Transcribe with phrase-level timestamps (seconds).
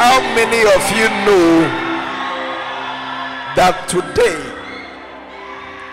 [0.00, 1.60] How many of you know
[3.54, 4.40] that today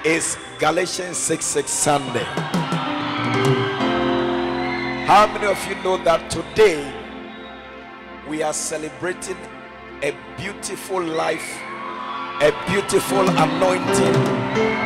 [0.05, 2.23] is Galatians 6 6 Sunday?
[5.03, 6.89] How many of you know that today
[8.29, 9.35] we are celebrating
[10.01, 11.59] a beautiful life,
[12.39, 14.15] a beautiful anointing,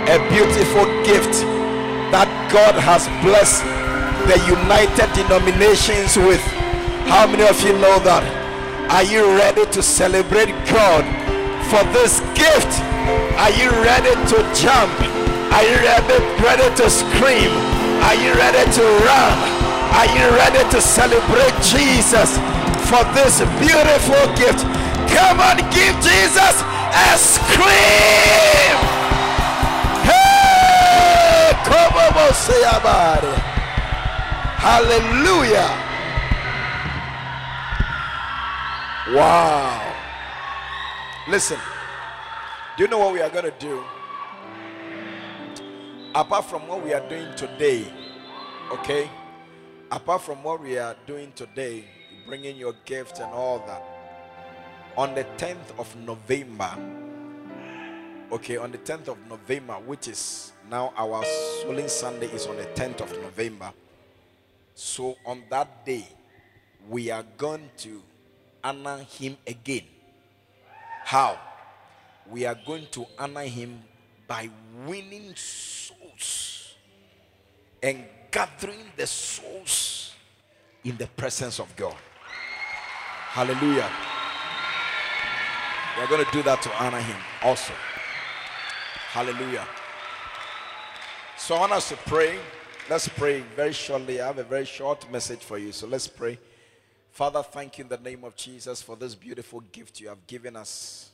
[0.10, 1.46] a beautiful gift
[2.10, 3.62] that God has blessed
[4.26, 6.42] the United Denominations with?
[7.06, 8.41] How many of you know that?
[8.92, 11.08] Are you ready to celebrate God
[11.72, 12.68] for this gift?
[13.40, 14.92] Are you ready to jump?
[15.56, 17.52] Are you ready, ready to scream?
[18.04, 19.36] Are you ready to run?
[19.96, 22.36] Are you ready to celebrate Jesus
[22.92, 24.68] for this beautiful gift?
[25.08, 28.76] Come on, give Jesus a scream!
[30.04, 31.56] Hey.
[34.60, 35.91] Hallelujah.
[39.14, 39.94] Wow.
[41.28, 41.60] Listen,
[42.78, 43.84] do you know what we are going to do?
[46.16, 47.92] Apart from what we are doing today,
[48.72, 49.10] okay?
[49.92, 51.84] Apart from what we are doing today,
[52.26, 53.84] bringing your gift and all that,
[54.96, 56.72] on the 10th of November,
[58.32, 61.22] okay, on the 10th of November, which is now our
[61.62, 63.74] Soling Sunday, is on the 10th of November.
[64.74, 66.08] So on that day,
[66.90, 68.02] we are going to
[68.64, 69.84] honor him again.
[71.04, 71.40] How?
[72.30, 73.82] We are going to honor him
[74.28, 74.50] by
[74.88, 76.76] winning souls
[77.84, 80.14] and gathering the souls
[80.84, 81.96] in the presence of God.
[83.32, 83.90] Hallelujah.
[85.98, 87.74] We are going to do that to honor him also.
[89.12, 89.68] Hallelujah.
[91.38, 92.40] So I want us to pray.
[92.90, 94.22] Let's pray very shortly.
[94.22, 95.72] I have a very short message for you.
[95.72, 96.40] So let's pray.
[97.12, 100.56] Father, thank you in the name of Jesus for this beautiful gift you have given
[100.56, 101.12] us.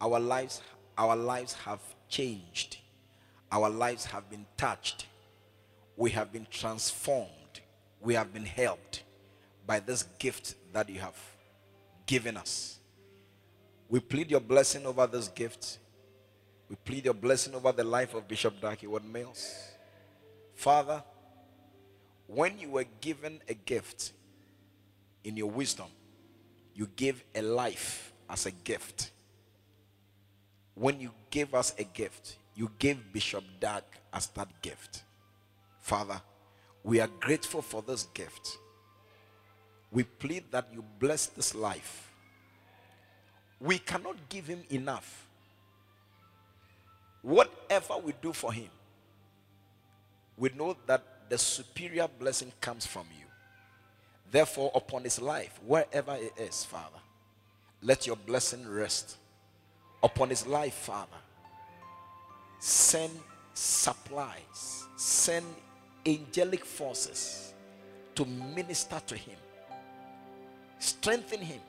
[0.00, 0.60] Our lives,
[0.98, 1.80] our lives have
[2.10, 2.76] changed.
[3.50, 5.06] Our lives have been touched.
[5.96, 7.30] We have been transformed.
[8.02, 9.02] We have been helped
[9.66, 11.16] by this gift that you have
[12.04, 12.78] given us.
[13.88, 15.78] We plead your blessing over this gift.
[16.68, 19.54] We plead your blessing over the life of Bishop Dag Heward-Mills.
[20.54, 21.02] Father,
[22.26, 24.12] when you were given a gift,
[25.24, 25.86] in your wisdom,
[26.74, 29.10] you gave a life as a gift.
[30.74, 33.82] When you gave us a gift, you gave Bishop Dag
[34.12, 35.02] as that gift.
[35.80, 36.20] Father,
[36.82, 38.58] we are grateful for this gift.
[39.90, 42.10] We plead that you bless this life.
[43.60, 45.26] We cannot give him enough.
[47.22, 48.68] Whatever we do for him,
[50.36, 53.23] we know that the superior blessing comes from you.
[54.34, 56.98] Therefore, upon his life, wherever it is, Father,
[57.80, 59.16] let your blessing rest
[60.02, 61.20] upon his life, Father.
[62.58, 63.12] Send
[63.52, 65.46] supplies, send
[66.04, 67.54] angelic forces
[68.16, 69.36] to minister to him,
[70.80, 71.60] strengthen him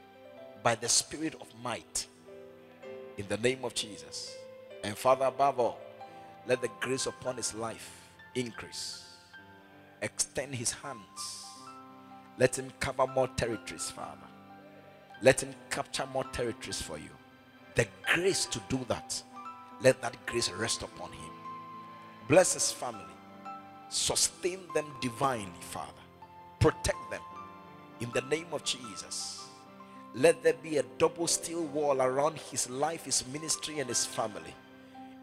[0.64, 2.08] by the spirit of might
[3.20, 4.36] in the name of Jesus.
[4.84, 5.80] And Father, above all,
[6.48, 7.92] let the grace upon his life
[8.34, 9.04] increase,
[10.02, 11.45] extend his hands
[12.38, 14.28] let him cover more territories, Father.
[15.22, 17.10] Let him capture more territories for you.
[17.76, 19.22] The grace to do that,
[19.82, 21.32] let that grace rest upon him.
[22.28, 23.04] Bless his family.
[23.90, 25.92] Sustain them divinely, Father.
[26.60, 27.22] Protect them
[28.02, 29.46] in the name of Jesus.
[30.14, 34.54] Let there be a double steel wall around his life, his ministry, and his family.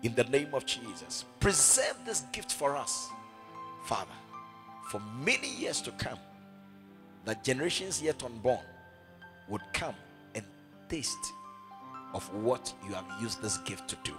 [0.03, 1.25] In the name of Jesus.
[1.41, 3.09] Preserve this gift for us,
[3.87, 4.13] Father,
[4.91, 6.19] for many years to come
[7.25, 8.59] that generations yet unborn
[9.49, 9.95] would come
[10.35, 10.45] and
[10.89, 11.33] taste
[12.15, 14.15] of what you have used this gift to do.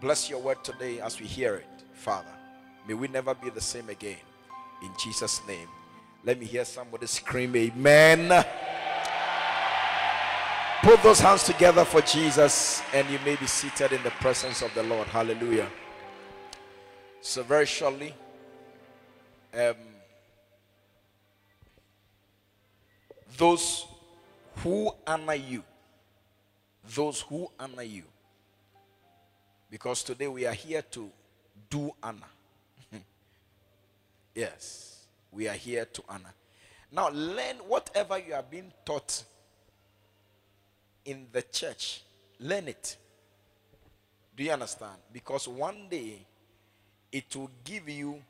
[0.00, 2.32] Bless your word today as we hear it, Father.
[2.86, 4.16] May we never be the same again.
[4.82, 5.68] In Jesus' name.
[6.24, 8.44] Let me hear somebody scream, Amen.
[10.82, 14.72] Put those hands together for Jesus, and you may be seated in the presence of
[14.74, 15.08] the Lord.
[15.08, 15.68] Hallelujah.
[17.20, 18.14] So, very shortly,
[19.52, 19.74] um,
[23.36, 23.86] those
[24.56, 25.62] who honor you.
[26.94, 28.04] Those who honor you.
[29.70, 31.10] Because today we are here to
[31.68, 32.30] do honor.
[34.34, 36.32] yes, we are here to honor.
[36.90, 39.22] Now, learn whatever you are being taught
[41.04, 42.02] in the church,
[42.40, 42.96] learn it.
[44.34, 44.96] Do you understand?
[45.12, 46.24] Because one day
[47.12, 48.22] it will give you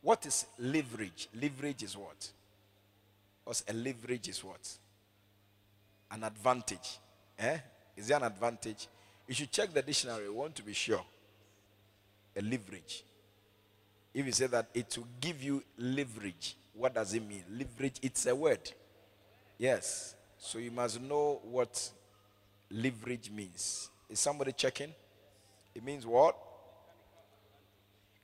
[0.00, 1.28] what is leverage?
[1.34, 2.30] Leverage is what?
[3.50, 4.60] Because a leverage is what?
[6.12, 7.00] An advantage.
[7.36, 7.58] Eh?
[7.96, 8.86] Is there an advantage?
[9.26, 10.28] You should check the dictionary.
[10.28, 11.04] We want to be sure.
[12.36, 13.02] A leverage.
[14.14, 17.42] If you say that it will give you leverage, what does it mean?
[17.50, 18.70] Leverage, it's a word.
[19.58, 20.14] Yes.
[20.38, 21.90] So you must know what
[22.70, 23.90] leverage means.
[24.08, 24.94] Is somebody checking?
[25.74, 26.36] It means what?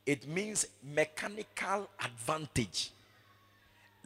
[0.07, 2.93] It means mechanical advantage.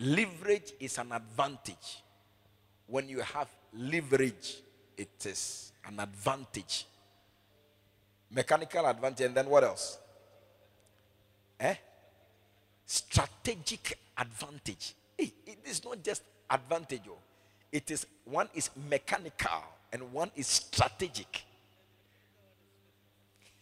[0.00, 2.02] Leverage is an advantage.
[2.86, 4.56] When you have leverage,
[4.96, 6.86] it is an advantage.
[8.30, 9.98] Mechanical advantage, and then what else?
[11.58, 11.74] Eh?
[12.86, 14.94] Strategic advantage.
[15.18, 17.02] Hey, it is not just advantage.
[17.08, 17.18] Oh.
[17.70, 19.62] It is one is mechanical
[19.92, 21.44] and one is strategic.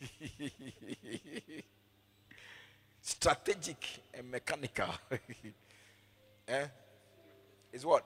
[3.03, 4.95] strategic and mechanical.
[6.49, 6.67] eh?
[7.73, 8.05] Is what?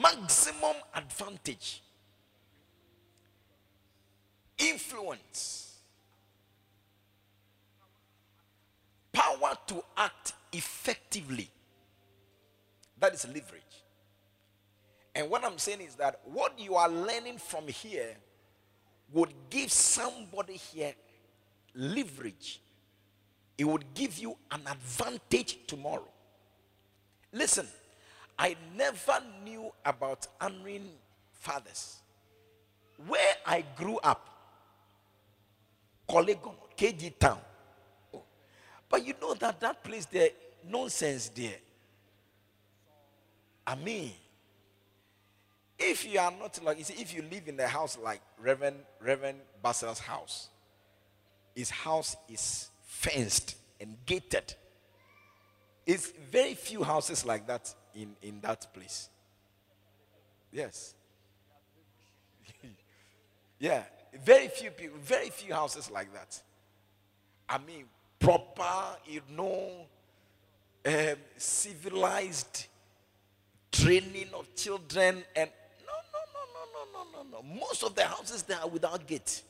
[0.00, 1.82] Maximum advantage.
[4.58, 5.76] Influence.
[9.12, 11.50] Power to act effectively.
[12.98, 13.62] That is leverage.
[15.14, 18.16] And what I'm saying is that what you are learning from here
[19.12, 20.94] would give somebody here
[21.74, 22.60] leverage.
[23.58, 26.08] It would give you an advantage tomorrow.
[27.32, 27.66] Listen,
[28.38, 30.88] I never knew about honoring
[31.32, 31.98] fathers.
[33.06, 34.28] Where I grew up,
[36.08, 37.38] Korle Gonno, KG Town.
[38.14, 38.22] Oh.
[38.88, 40.30] But you know that that place there,
[40.68, 41.56] nonsense there.
[43.66, 44.12] I mean,
[45.78, 48.76] if you are not like, you see, if you live in a house like Reverend
[49.00, 50.48] Reverend Basil's house,
[51.54, 54.54] his house is fenced and gated.
[55.86, 59.08] It's very few houses like that in, in that place.
[60.52, 60.94] Yes.
[63.58, 63.82] yeah.
[64.24, 66.40] Very few people, very few houses like that.
[67.48, 67.84] I mean,
[68.18, 69.86] proper, you know,
[70.84, 72.66] um, civilized
[73.70, 75.50] training of children and
[75.86, 77.60] no, no, no, no, no, no, no, no.
[77.60, 79.42] Most of the houses there are without gate.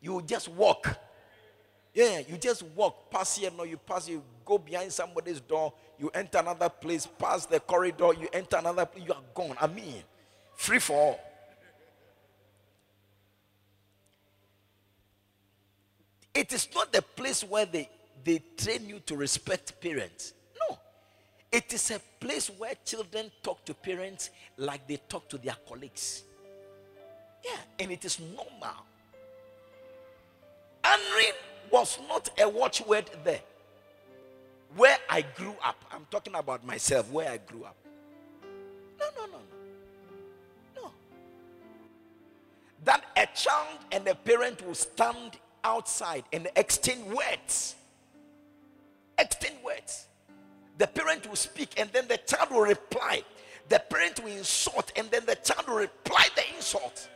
[0.00, 0.98] You just walk.
[1.94, 6.10] Yeah, you just walk pass here, no, you pass, you go behind somebody's door, you
[6.14, 9.56] enter another place, pass the corridor, you enter another place, you are gone.
[9.60, 10.02] I mean,
[10.54, 11.20] free for all.
[16.34, 17.88] It is not the place where they,
[18.22, 20.34] they train you to respect parents.
[20.68, 20.78] No.
[21.50, 26.22] It is a place where children talk to parents like they talk to their colleagues.
[27.44, 28.76] Yeah, and it is normal.
[30.84, 31.32] Honoring
[31.70, 33.40] was not a watchword there.
[34.76, 37.76] Where I grew up, I'm talking about myself, where I grew up.
[38.98, 39.38] No, no, no,
[40.76, 40.82] no.
[40.82, 40.90] No.
[42.84, 47.76] That a child and a parent will stand outside and exchange words.
[49.18, 50.06] Exchange words.
[50.76, 53.22] The parent will speak and then the child will reply.
[53.68, 57.08] The parent will insult and then the child will reply the insult.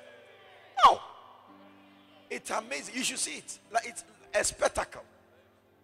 [0.84, 1.00] No.
[2.30, 2.94] It's amazing.
[2.94, 3.58] You should see it.
[3.70, 5.02] Like it's a spectacle.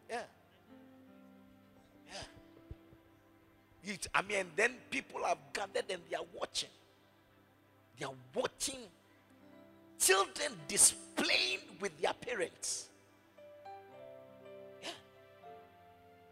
[0.08, 0.22] Yeah.
[2.08, 3.92] Yeah.
[3.92, 6.70] It, I mean, then people have gathered and they are watching.
[7.98, 8.80] They are watching
[9.98, 12.88] children displaying with their parents.
[14.82, 14.88] Yeah.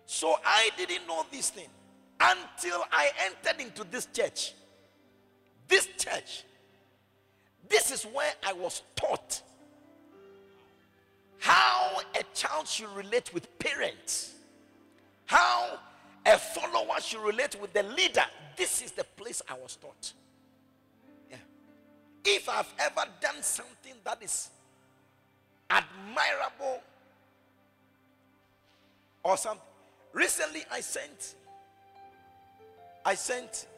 [0.07, 1.69] So I didn't know this thing
[2.21, 4.55] until I entered into this church.
[5.69, 6.45] This church.
[7.69, 9.43] This is where I was taught
[11.47, 14.35] how a child should relate with parents,
[15.27, 15.79] how
[16.27, 18.25] a follower should relate with the leader.
[18.57, 20.13] This is the place I was taught.
[21.31, 21.37] Yeah.
[22.25, 24.51] If I've ever done something that is
[25.71, 26.81] admirable
[29.23, 29.63] or something,
[30.13, 31.37] recently I sent,
[33.05, 33.69] I sent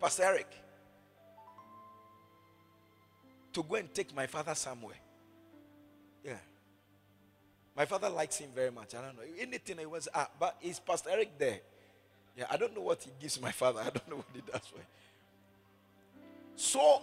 [0.00, 0.50] Pastor Eric
[3.52, 4.96] to go and take my father somewhere.
[7.76, 8.94] My father likes him very much.
[8.94, 9.22] I don't know.
[9.38, 11.60] Anything he was, ah, but is Pastor Eric there?
[12.36, 13.80] Yeah, I don't know what he gives my father.
[13.84, 14.86] I don't know what he does for him.
[16.56, 17.02] So,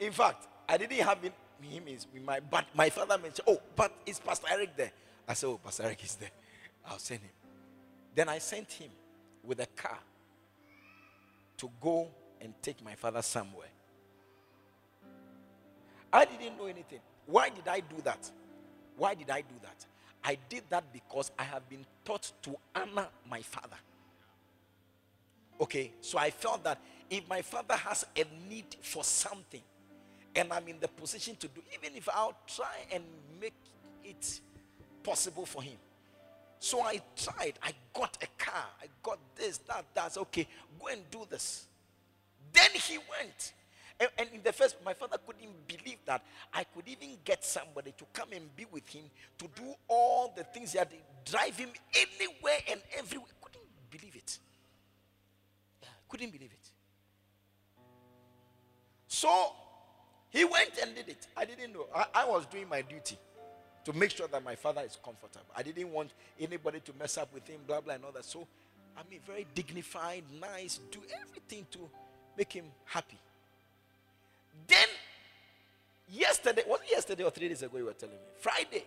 [0.00, 3.92] in fact, I didn't have him, him is my but my father mentioned, oh, but
[4.06, 4.92] is Pastor Eric there?
[5.26, 6.30] I said, Oh, Pastor Eric is there.
[6.86, 7.30] I'll send him.
[8.14, 8.90] Then I sent him
[9.42, 9.98] with a car
[11.58, 12.08] to go
[12.40, 13.68] and take my father somewhere.
[16.12, 17.00] I didn't know anything.
[17.26, 18.30] Why did I do that?
[18.96, 19.86] Why did I do that?
[20.24, 23.76] I did that because I have been taught to honor my father.
[25.60, 29.60] Okay, so I felt that if my father has a need for something
[30.34, 33.04] and I'm in the position to do, even if I'll try and
[33.40, 33.54] make
[34.02, 34.40] it
[35.02, 35.76] possible for him.
[36.58, 37.58] So I tried.
[37.62, 38.64] I got a car.
[38.82, 40.48] I got this, that, that's okay.
[40.80, 41.66] Go and do this.
[42.52, 43.52] Then he went.
[44.00, 46.22] And, and in the first, my father couldn't believe that
[46.52, 49.04] I could even get somebody to come and be with him
[49.38, 50.88] to do all the things had,
[51.24, 53.28] drive him anywhere and everywhere.
[53.40, 53.60] Couldn't
[53.90, 54.38] believe it.
[56.08, 56.70] Couldn't believe it.
[59.06, 59.52] So
[60.30, 61.28] he went and did it.
[61.36, 61.86] I didn't know.
[61.94, 63.16] I, I was doing my duty
[63.84, 65.46] to make sure that my father is comfortable.
[65.56, 66.10] I didn't want
[66.40, 68.24] anybody to mess up with him, blah, blah, and all that.
[68.24, 68.46] So,
[68.96, 71.78] I mean, very dignified, nice, do everything to
[72.36, 73.18] make him happy.
[74.66, 74.88] Then,
[76.08, 78.20] yesterday, was it yesterday or three days ago you were telling me?
[78.40, 78.84] Friday,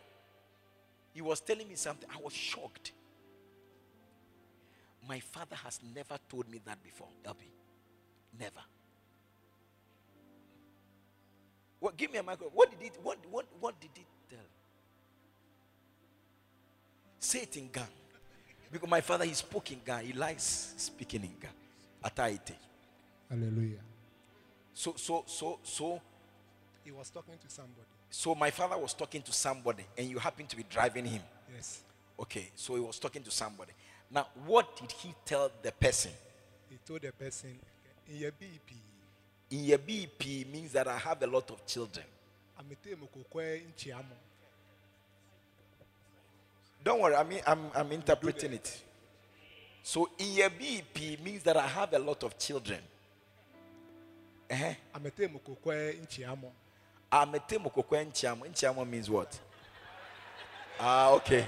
[1.14, 2.10] he was telling me something.
[2.14, 2.92] I was shocked.
[5.08, 7.38] My father has never told me that before, LB.
[8.40, 8.62] Never.
[11.96, 12.52] Give me a microphone.
[12.54, 14.40] What did it, what, what, what did he tell?
[17.20, 17.88] Say it in Gang.
[18.72, 20.06] Because my father, he spoke in Gang.
[20.06, 21.52] He likes speaking in Gang.
[22.04, 22.54] Ataite.
[23.30, 23.80] Hallelujah.
[24.78, 26.00] So, so, so, so,
[26.86, 27.88] He was talking to somebody.
[28.12, 31.24] so my father was talking to somebody and you happened to be driving him.
[31.56, 31.82] Yes.
[32.20, 33.72] Okay, so he was talking to somebody.
[34.12, 36.12] Now, what did he tell the person?
[36.70, 37.58] He told the person,
[38.08, 38.76] in your BP,
[39.50, 42.06] In your BP means that I have a lot of children.
[42.60, 44.16] amete mukokwe nchiamo.
[46.84, 48.84] Don't worry, I mean, I'm, I'm interpreting it.
[49.82, 52.80] So, in your BP means that I have a lot of children.
[54.50, 54.74] Uh-huh.
[54.94, 56.54] Amete mukokwe nchiamo.
[57.12, 58.46] Amete mokokwe nchiamo.
[58.46, 59.40] Nchiamo means what?
[60.80, 61.46] Ah, okay.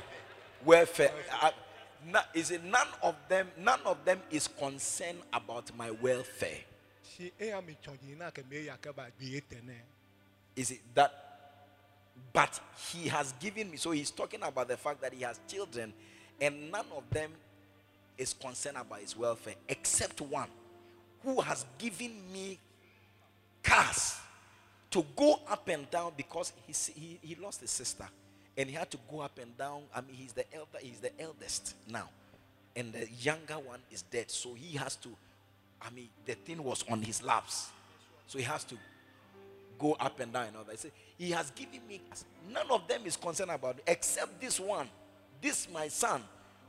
[0.65, 1.11] Welfare.
[1.41, 1.51] Uh,
[2.33, 3.47] is it none of them?
[3.57, 6.59] None of them is concerned about my welfare.
[7.03, 9.75] She ami chonji ke me yakaba bi etene.
[10.55, 11.11] Is it that?
[12.33, 12.59] But
[12.91, 13.77] he has given me.
[13.77, 15.93] So he's talking about the fact that he has children,
[16.39, 17.31] and none of them
[18.17, 20.49] is concerned about his welfare, except one
[21.23, 22.57] who has given me
[23.63, 24.17] cars
[24.91, 28.07] to go up and down because he, he, he lost his sister
[28.57, 29.83] and he had to go up and down.
[29.93, 32.09] I mean, he's the elder, he's the eldest now,
[32.75, 34.29] and the younger one is dead.
[34.29, 35.09] So he has to,
[35.81, 37.69] I mean, the thing was on his laps,
[38.27, 38.75] so he has to
[39.77, 40.85] go up and down and all that.
[41.17, 42.01] He has given me.
[42.51, 44.87] None of them is concerned about except this one,
[45.41, 46.21] this my son,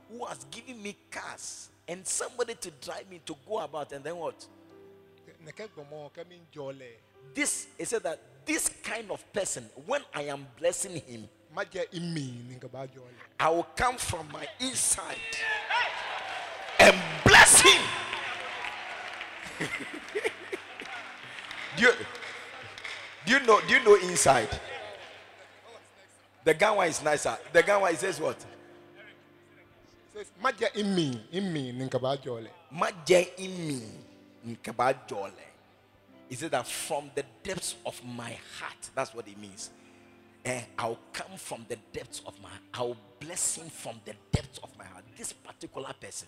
[0.09, 3.91] who has given me cars and somebody to drive me to go about.
[3.91, 4.45] And then what?
[7.33, 12.33] This, he said that this kind of person, when I am blessing him, Maje imi
[12.47, 13.11] ninka ba jole.
[13.39, 15.17] I will come from my inside
[16.79, 16.95] and
[17.25, 17.81] bless him.
[21.77, 21.91] do you
[23.25, 24.47] do you know do you know inside?
[26.45, 27.37] The Ganwa is nicer.
[27.51, 28.39] The Ganwa says what?
[30.13, 32.49] Says maje imi imi ninka ba jole.
[32.71, 34.10] Maje imi nkaba jole.
[34.43, 39.69] He said that from the depths of my heart, that's what it means.
[40.43, 44.75] Eh, I'll come from the depths of my I'll bless him from the depths of
[44.77, 45.03] my heart.
[45.15, 46.27] This particular person.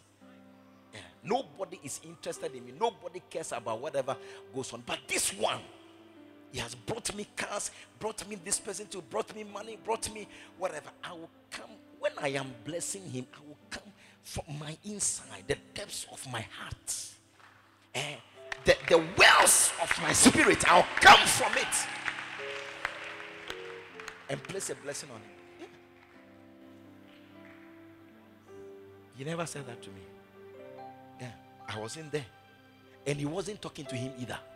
[0.93, 2.73] Eh, nobody is interested in me.
[2.79, 4.15] Nobody cares about whatever
[4.53, 4.83] goes on.
[4.85, 5.61] But this one,
[6.51, 10.27] he has brought me cars, brought me this person to, brought me money, brought me
[10.59, 10.89] whatever.
[11.03, 13.25] I will come when I am blessing him.
[13.33, 13.91] I will come
[14.21, 16.95] from my inside, the depths of my heart,
[17.95, 18.15] Eh,
[18.65, 20.69] the the wells of my spirit.
[20.69, 21.87] I'll come from it
[24.29, 25.29] and place a blessing on him.
[25.59, 25.67] Yeah.
[29.17, 30.01] He never said that to me.
[31.21, 31.31] Yeah,
[31.69, 32.25] I wasn't there,
[33.05, 34.39] and he wasn't talking to him either.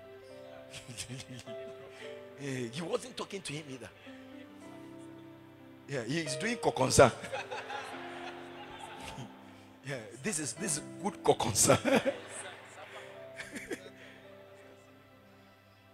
[2.40, 3.90] He wasn't talking to him either.
[5.90, 7.12] Yeah, he's doing kokonsa.
[9.88, 11.80] yeah, this is this is good kokonsa.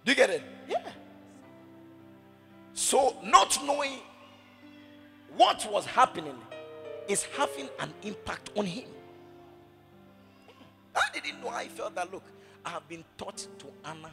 [0.05, 0.43] Do you get it?
[0.67, 0.89] Yeah.
[2.74, 4.00] So not knowing
[5.38, 6.36] what was happening
[7.07, 8.89] is having an impact on him.
[10.95, 11.50] I didn't know.
[11.50, 12.12] I felt that.
[12.12, 12.24] Look,
[12.65, 14.12] I have been taught to honor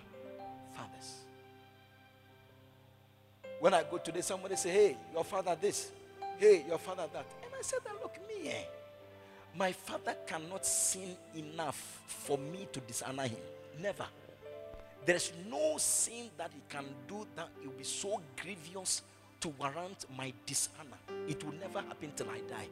[0.73, 1.25] fathers.
[3.59, 5.91] When I go today, somebody say, "Hey, your father this.
[6.39, 8.65] Hey, your father that," and I said, "That look, me, eh,
[9.57, 13.39] my father cannot sin enough for me to dishonor him.
[13.81, 14.07] Never.
[15.05, 19.03] There is no sin that he can do that it will be so grievous
[19.41, 20.99] to warrant my dishonor.
[21.29, 22.69] It will never happen till I die.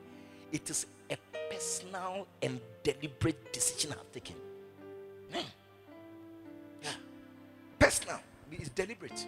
[0.52, 1.16] It is a
[1.50, 4.36] personal and deliberate decision I've taken.
[5.32, 5.44] Hmm.
[7.78, 8.20] personal.
[8.52, 9.26] It's deliberate.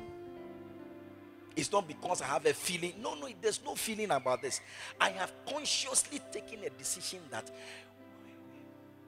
[1.61, 2.95] It's not because I have a feeling.
[3.02, 4.62] No, no, there's no feeling about this.
[4.99, 7.50] I have consciously taken a decision that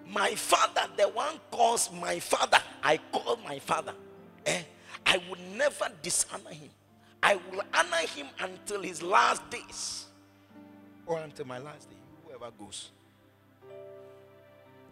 [0.07, 3.95] my father, the one calls my father, I call my father.
[4.45, 4.61] Eh?
[5.07, 6.69] I will never dishonor him.
[7.23, 10.05] I will honor him until his last days.
[11.07, 12.91] Or until my last day, whoever goes.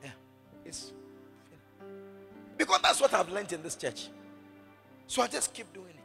[0.02, 0.10] Yeah.
[0.64, 0.92] It's
[2.56, 4.08] because that's what I've learned in this church.
[5.06, 6.00] So I just keep doing it.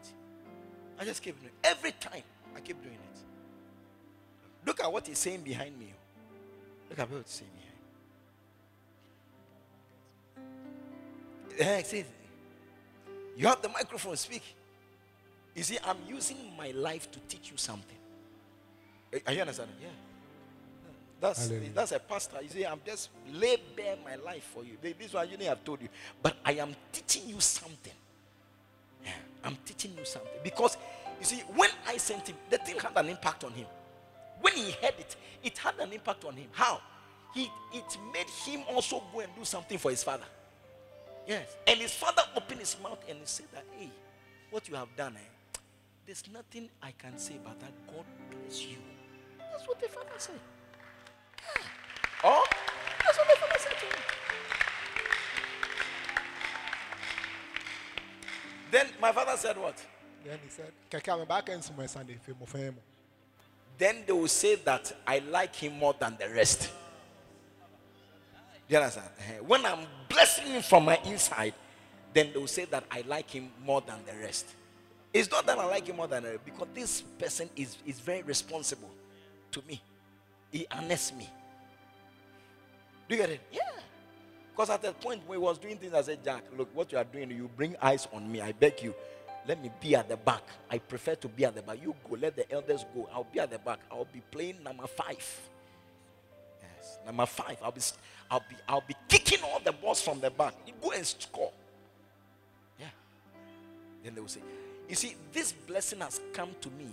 [1.00, 1.68] I just keep doing it.
[1.68, 2.24] Every time
[2.56, 3.00] I keep doing it.
[4.66, 5.94] Look at what he's saying behind me.
[6.90, 7.52] Look at what he's saying
[11.58, 11.86] behind.
[11.86, 12.04] See,
[13.38, 14.44] you have the microphone, speak.
[15.54, 17.98] You see, I'm using my life to teach you something.
[19.14, 19.75] Eh, are you understanding?
[19.82, 19.88] Yeah.
[21.22, 22.42] That's that's a pastor.
[22.42, 24.78] You see, I'm just lay bare my life for you.
[24.82, 25.88] This one you know I've told you,
[26.22, 27.94] but I am teaching you something.
[29.46, 30.78] Yeah, I'm teaching you something because
[31.20, 33.68] you see, when I sent him, the thing had an impact on him.
[34.42, 36.48] When he heard it, it had an impact on him.
[36.52, 36.82] How?
[37.34, 40.25] He it made him also go and do something for his father.
[41.28, 43.90] Yes, and his father opened his mouth and he said that, "Hey,
[44.52, 45.60] what you have done, eh?
[46.06, 47.72] There's nothing I can say but that.
[47.88, 48.78] God bless you."
[49.40, 50.40] That's what the father said.
[52.24, 52.55] Oh, that's
[58.75, 59.77] Then my father said what?
[60.25, 62.75] Then he said, Kaka, I'm back in my Sunday, film
[63.77, 66.74] Then they will say that I like him more than the rest.
[68.67, 69.08] Do you understand?
[69.17, 71.53] Eh, when I'm blessing him from my inside,
[72.13, 74.48] then they will say that I like him more than the rest.
[75.13, 78.01] It's not that I like him more than the rest, because this person is, is
[78.01, 78.91] very responsible
[79.51, 79.82] to me.
[80.51, 81.29] He honors me.
[83.08, 83.39] Do you get it?
[83.53, 83.62] Yeah.
[84.56, 86.98] Because at that point when he was doing things, I said, Jack, look, what you
[86.98, 88.39] are doing, you bring eyes on me.
[88.39, 88.96] I beg you.
[89.46, 90.44] Let me be at the back.
[90.72, 91.80] I prefer to be at the back.
[91.84, 93.10] You go, let the elders go.
[93.13, 93.80] I'll be at the back.
[93.91, 95.41] I'll be playing number five.
[96.62, 97.58] Yes, number five.
[97.62, 97.82] I'll be,
[98.32, 100.54] I'll be, I'll be kicking all the balls from the back.
[100.65, 101.52] You go and score.
[102.80, 102.88] Yeah.
[104.06, 104.41] Then they will say,
[104.88, 106.88] you see, this blessing has come to me.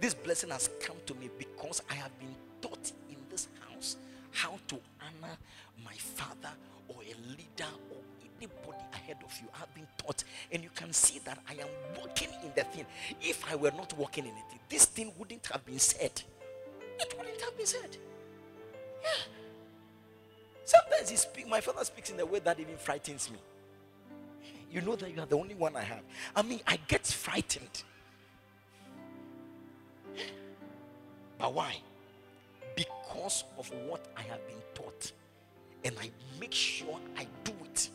[0.00, 2.92] This blessing has come to me because I have been taught
[4.34, 5.34] how to honor
[5.84, 6.50] my father
[6.88, 7.98] or a leader or
[8.36, 9.48] anybody ahead of you.
[9.54, 11.68] I've been taught, and you can see that I am
[11.98, 12.84] walking in the thing.
[13.22, 16.20] If I were not walking in it, this thing wouldn't have been said.
[16.98, 17.96] It wouldn't have been said.
[19.02, 19.10] Yeah.
[20.64, 23.38] Sometimes he speak, my father speaks in a way that even frightens me.
[24.72, 26.02] You know that you are the only one I have.
[26.34, 27.84] I mean, I get frightened.
[31.38, 31.76] But why?
[32.74, 35.12] Because of what I have been taught.
[35.84, 36.10] And I
[36.40, 37.90] make sure I do it.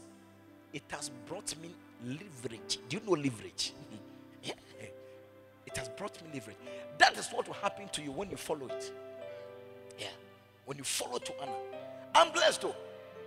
[0.73, 1.73] It has brought me
[2.05, 2.79] leverage.
[2.87, 3.73] Do you know leverage?
[4.43, 4.53] yeah.
[5.65, 6.57] It has brought me leverage.
[6.97, 8.91] That is what will happen to you when you follow it.
[9.97, 10.07] Yeah.
[10.65, 11.51] When you follow to honor.
[12.13, 12.75] I'm blessed though.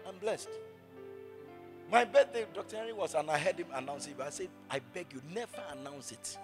[0.06, 0.48] I'm blessed.
[1.90, 2.76] My birthday, Dr.
[2.76, 4.14] Henry was, and I heard him announce it.
[4.16, 6.38] But I said, I beg you, never announce it.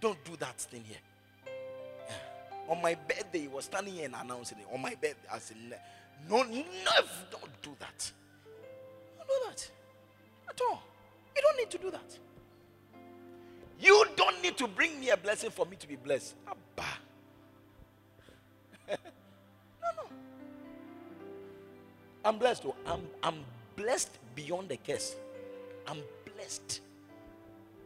[0.00, 0.98] Don't do that thing here.
[2.68, 4.66] On my birthday, he was standing here and announcing it.
[4.72, 5.56] On my birthday, I said,
[6.28, 8.12] No, never don't do that.
[9.18, 9.70] Don't do that.
[10.48, 10.82] At all.
[11.36, 12.18] You don't need to do that.
[13.80, 16.34] You don't need to bring me a blessing for me to be blessed.
[16.46, 16.88] Abba.
[18.88, 20.08] no, no.
[22.24, 22.62] I'm blessed.
[22.62, 22.76] Though.
[22.86, 23.44] I'm, I'm
[23.76, 25.16] blessed beyond the curse.
[25.86, 25.98] I'm
[26.34, 26.80] blessed.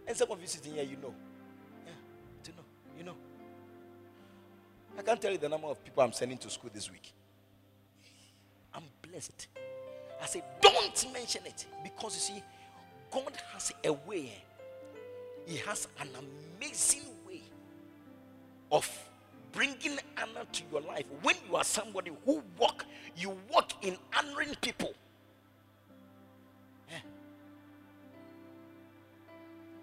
[0.06, 1.14] And some of you sitting here, you know.
[1.84, 2.64] Yeah, know.
[2.96, 3.14] You know.
[4.98, 7.12] I can't tell you the number of people I'm sending to school this week.
[8.74, 9.46] I'm blessed.
[10.20, 12.42] I say, don't mention it because you see,
[13.12, 14.42] God has a way.
[15.46, 16.08] He has an
[16.58, 17.40] amazing way
[18.72, 18.90] of
[19.52, 21.04] bringing honor to your life.
[21.22, 22.84] When you are somebody who walk,
[23.16, 24.92] you walk in honoring people.
[26.90, 26.98] Yeah.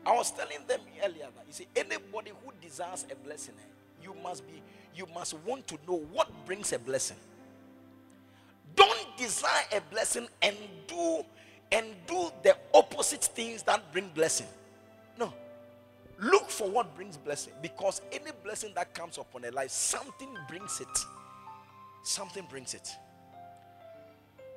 [0.05, 3.71] I was telling them earlier that you see, anybody who desires a blessing, eh,
[4.05, 4.61] you must be
[4.95, 7.17] you must want to know what brings a blessing.
[8.75, 10.55] Don't desire a blessing and
[10.87, 11.25] do
[11.71, 14.47] and do the opposite things that bring blessing.
[15.19, 15.33] No.
[16.19, 20.79] Look for what brings blessing because any blessing that comes upon a life, something brings
[20.79, 21.05] it.
[22.03, 22.95] Something brings it.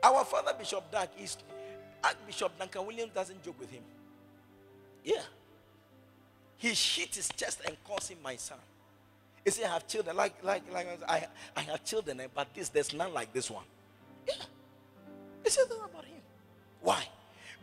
[0.04, 1.37] Our father Bishop Dag is
[2.04, 3.82] Archbishop Duncan Williams doesn't joke with him.
[5.02, 5.22] Yeah.
[6.58, 8.58] He hit his chest and calls him my son.
[9.48, 10.14] He said, I have children.
[10.14, 13.64] Like, like, like I, I have children, eh, but this there's none like this one.
[14.26, 14.34] Yeah.
[15.42, 16.20] He said that about him.
[16.82, 17.02] Why?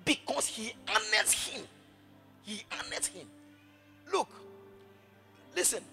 [0.04, 1.62] Because he honors him.
[2.42, 3.28] He honors him.
[4.12, 4.30] Look,
[5.56, 5.84] listen,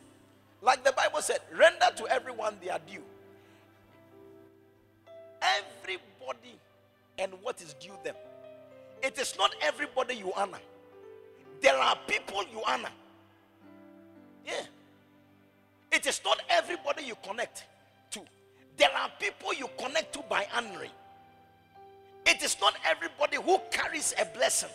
[0.62, 3.02] like the Bible said, render to everyone their due.
[5.42, 6.56] Everybody
[7.18, 8.14] and what is due them.
[9.02, 10.60] It is not everybody you honor.
[11.60, 12.92] There are people you honor.
[14.46, 14.62] Yeah.
[15.92, 17.64] It is not everybody you connect
[18.12, 18.20] to.
[18.78, 20.90] There are people you connect to by honoring.
[22.24, 24.70] It is not everybody who carries a blessing.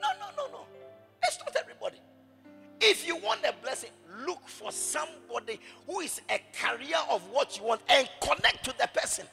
[0.00, 0.60] No, no, no, no.
[1.24, 1.98] It's not everybody.
[2.80, 3.90] If you want a blessing,
[4.26, 8.88] look for somebody who is a carrier of what you want and connect to the
[8.94, 9.26] person.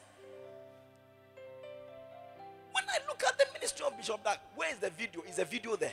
[2.72, 4.20] When I look at the ministry of Bishop
[4.54, 5.22] where is the video?
[5.28, 5.92] Is the video there?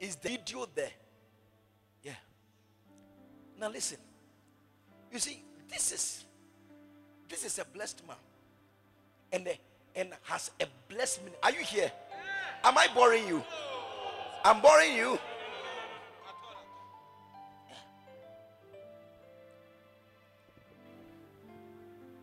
[0.00, 0.90] Is the video there?
[3.58, 3.98] Now listen.
[5.12, 6.24] You see, this is
[7.28, 8.16] this is a blessed man.
[9.32, 9.48] And
[9.94, 11.40] and has a blessed ministry.
[11.42, 11.92] Are you here?
[12.64, 13.42] Am I boring you?
[14.44, 15.18] I'm boring you.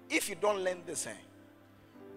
[0.10, 1.14] If you don't learn this, eh,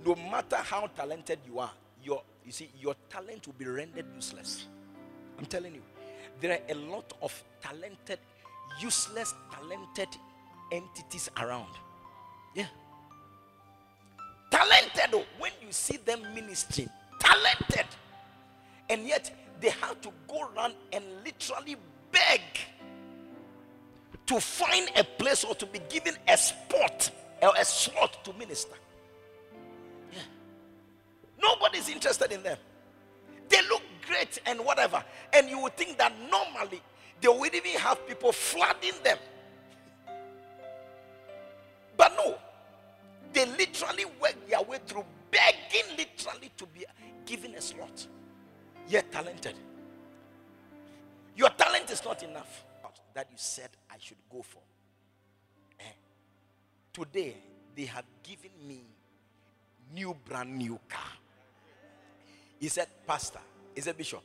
[0.05, 1.70] no matter how talented you are,
[2.03, 4.66] your you see your talent will be rendered useless.
[5.38, 5.83] I'm telling you,
[6.40, 8.18] there are a lot of talented,
[8.81, 10.09] useless, talented
[10.71, 11.69] entities around.
[12.55, 12.67] Yeah.
[14.51, 17.87] Talented, oh, when you see them ministering, talented,
[18.91, 19.31] and yet
[19.61, 21.77] they have to go around and literally
[22.11, 22.41] beg
[24.27, 28.75] to find a place or to be given a spot or a slot to minister.
[30.13, 30.19] Yeah.
[31.41, 32.59] Nobody's interested in them.
[33.49, 35.03] They look great and whatever.
[35.33, 36.81] And you would think that normally
[37.23, 39.17] they would even have people flooding them.
[41.97, 42.37] But no,
[43.33, 46.85] they literally work their way through begging literally to be
[47.25, 48.07] given a slot.
[48.89, 49.55] Yet talented.
[51.37, 52.65] Your talent is not enough
[53.15, 54.63] that you said I should go for.
[55.81, 55.85] Eh?
[56.93, 57.37] Today
[57.77, 58.83] they have given me
[59.95, 61.13] new brand new car.
[62.59, 63.41] He said, Pastor,
[63.75, 64.23] he said, Bishop,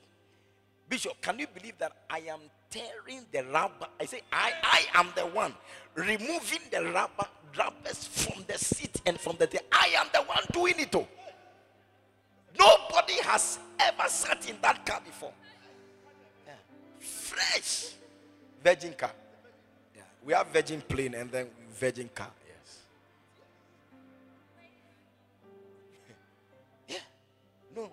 [0.87, 2.39] Bishop, can you believe that I am
[2.77, 3.87] tearing the rubber?
[3.99, 5.53] I say, I, I am the one
[5.95, 9.47] removing the rubber rubbers from the seat and from the.
[9.71, 10.93] I am the one doing it.
[10.93, 11.07] All.
[12.57, 15.33] Nobody has ever sat in that car before.
[16.45, 16.53] Yeah.
[16.99, 17.93] Fresh
[18.63, 19.11] virgin car.
[19.95, 20.01] Yeah.
[20.25, 21.47] We have virgin plane and then
[21.79, 22.31] virgin car.
[22.47, 22.79] Yes.
[26.95, 26.97] yeah.
[27.75, 27.89] No.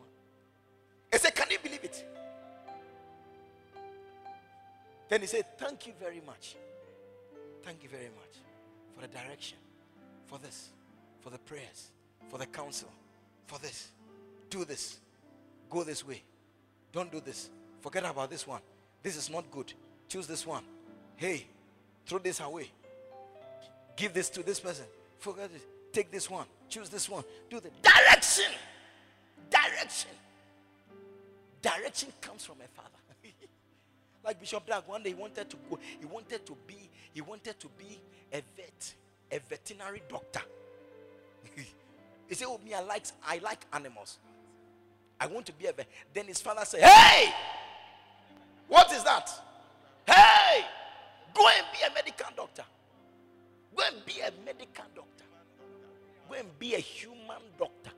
[1.13, 2.14] I said, Can you believe it?
[5.15, 6.57] Then he said, Thank you very much.
[7.63, 8.35] Thank you very much
[8.97, 9.59] for the direction,
[10.27, 10.71] for this,
[11.21, 11.93] for the prayers,
[12.29, 12.89] for the counsel,
[13.47, 13.91] for this.
[14.51, 14.99] Do this.
[15.71, 16.21] Go this way.
[16.91, 17.49] Don't do this.
[17.81, 18.61] Forget about this one.
[19.05, 19.73] This is not good.
[20.09, 20.65] Choose this one.
[21.15, 21.47] Hey,
[22.07, 22.69] throw this away.
[23.95, 24.87] Give this to this person.
[25.21, 25.93] Forget it.
[25.93, 26.47] Take this one.
[26.69, 27.23] Choose this one.
[27.49, 28.51] Do the direction.
[29.49, 30.11] Direction.
[31.63, 33.04] Direction comes from a father.
[34.25, 37.59] Like Bishop Dag, one day he wanted to go, he wanted to be, he wanted
[37.61, 38.01] to be
[38.33, 38.95] a vet,
[39.31, 40.41] a veterinary doctor.
[42.29, 44.19] he said, Oh, me, I like I like animals.
[45.21, 45.87] I want to be a vet.
[46.13, 47.33] Then his father said, Hey!
[48.69, 49.31] What is that?
[50.07, 50.65] Hey!
[51.35, 52.65] Go and be a medical doctor.
[53.77, 55.25] Go and be a medical doctor.
[56.29, 57.91] Go and be a human doctor.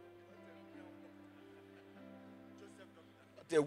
[3.48, 3.58] Hey,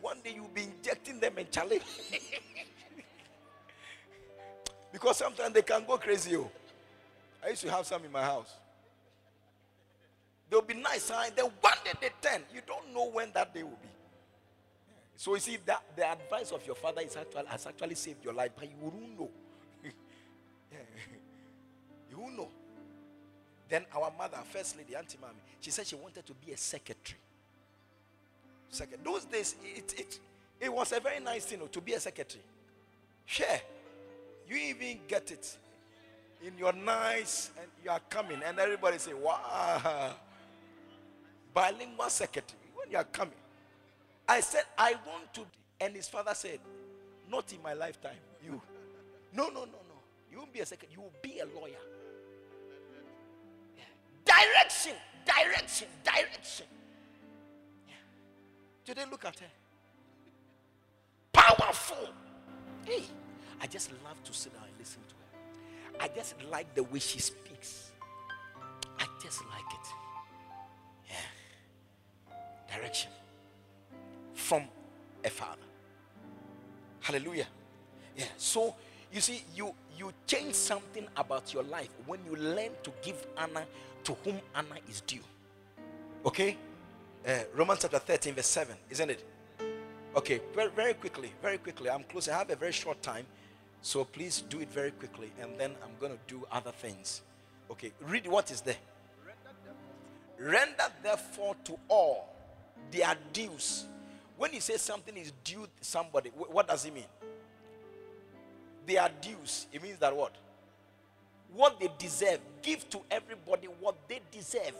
[0.00, 1.82] one day you'll be injecting them and challenge.
[4.92, 6.36] because sometimes they can go crazy.
[6.36, 6.50] Oh.
[7.44, 8.54] I used to have some in my house.
[10.48, 11.30] They'll be nice, huh?
[11.34, 12.42] then one day they turn.
[12.54, 13.88] You don't know when that day will be.
[15.16, 18.34] So you see that the advice of your father is actually, has actually saved your
[18.34, 19.30] life, but you won't know.
[22.10, 22.48] you won't know.
[23.74, 27.18] Then our mother, first lady, Auntie Mommy, she said she wanted to be a secretary.
[28.68, 30.20] Second, those days, it, it,
[30.60, 32.44] it was a very nice thing oh, to be a secretary.
[33.26, 33.60] Share.
[34.48, 35.58] You even get it
[36.46, 40.12] in your nice, and you are coming, and everybody say, "Wow,
[41.52, 43.34] bilingual secretary." When you are coming,
[44.28, 45.46] I said, "I want to,"
[45.80, 46.60] and his father said,
[47.28, 48.22] "Not in my lifetime.
[48.40, 48.62] You,
[49.32, 49.98] no, no, no, no.
[50.30, 50.92] You won't be a secretary.
[50.94, 51.93] You will be a lawyer."
[54.34, 56.66] Direction, direction, direction.
[57.88, 57.94] Yeah.
[58.84, 59.46] Today, look at her.
[61.32, 62.08] Powerful.
[62.84, 63.04] Hey,
[63.60, 66.04] I just love to sit down and listen to her.
[66.04, 67.92] I just like the way she speaks.
[68.98, 69.88] I just like it.
[71.10, 72.76] Yeah.
[72.76, 73.10] Direction
[74.34, 74.64] from
[75.24, 75.62] a father.
[77.00, 77.46] Hallelujah.
[78.16, 78.24] Yeah.
[78.36, 78.74] So
[79.14, 83.64] you see, you you change something about your life when you learn to give honor
[84.02, 85.20] to whom honor is due.
[86.26, 86.56] Okay?
[87.26, 89.24] Uh, Romans chapter 13, verse 7, isn't it?
[90.16, 91.88] Okay, very, very quickly, very quickly.
[91.88, 92.28] I'm close.
[92.28, 93.24] I have a very short time,
[93.82, 97.22] so please do it very quickly, and then I'm going to do other things.
[97.70, 98.76] Okay, read what is there.
[100.38, 102.34] Render therefore to all
[102.90, 103.86] their dues.
[104.36, 107.04] When you say something is due somebody, what does it mean?
[108.86, 109.66] Their dues.
[109.72, 110.34] It means that what?
[111.54, 112.40] What they deserve.
[112.62, 114.74] Give to everybody what they deserve.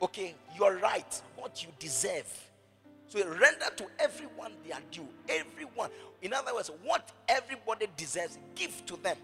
[0.00, 1.22] Okay, you're right.
[1.36, 2.26] What you deserve.
[3.08, 5.06] So render to everyone their due.
[5.28, 5.90] Everyone.
[6.22, 9.16] In other words, what everybody deserves, give to them.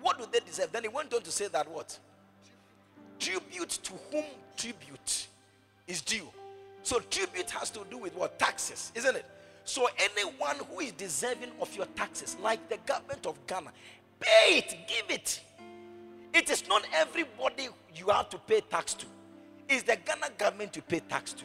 [0.00, 0.72] What do they deserve?
[0.72, 1.98] Then he went on to say that what?
[3.18, 4.24] Tribute to whom
[4.56, 5.28] tribute
[5.86, 6.28] is due.
[6.82, 8.38] So tribute has to do with what?
[8.38, 9.26] Taxes, isn't it?
[9.64, 13.72] So anyone who is deserving of your taxes, like the government of Ghana,
[14.18, 15.40] pay it, give it.
[16.32, 19.06] It is not everybody you have to pay tax to.
[19.68, 21.44] It's the Ghana government to pay tax to.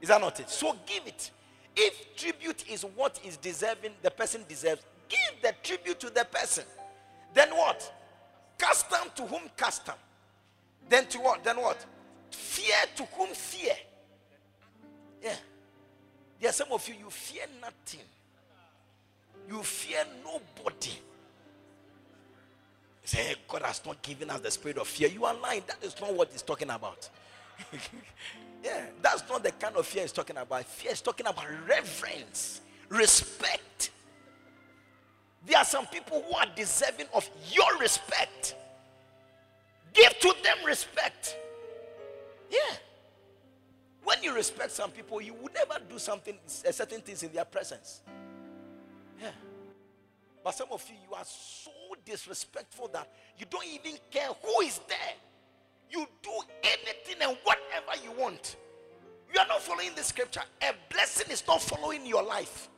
[0.00, 0.50] Is that not it?
[0.50, 1.30] So give it.
[1.76, 6.64] If tribute is what is deserving, the person deserves, give the tribute to the person.
[7.34, 7.90] Then what?
[8.58, 9.94] Custom to whom custom.
[10.88, 11.42] Then to what?
[11.44, 11.84] Then what?
[12.30, 13.74] Fear to whom fear.
[15.22, 15.36] Yeah.
[16.42, 18.00] There are some of you, you fear nothing.
[19.48, 20.90] You fear nobody.
[23.04, 25.06] say, God has not given us the spirit of fear.
[25.06, 25.62] You are lying.
[25.68, 27.08] That is not what he's talking about.
[28.64, 30.64] yeah, that's not the kind of fear he's talking about.
[30.64, 33.92] Fear is talking about reverence, respect.
[35.46, 38.56] There are some people who are deserving of your respect.
[39.94, 41.36] Give to them respect.
[42.50, 42.76] Yeah.
[44.04, 46.34] When you respect some people, you would never do something,
[46.64, 48.00] eh, certain things in their presence.
[49.20, 49.30] Yeah.
[50.42, 51.70] But some of you, you are so
[52.04, 55.14] disrespectful that you don't even care who is there.
[55.88, 56.30] You do
[56.64, 58.56] anything and whatever you want.
[59.32, 60.42] You are not following the scripture.
[60.62, 62.68] A blessing is not following your life.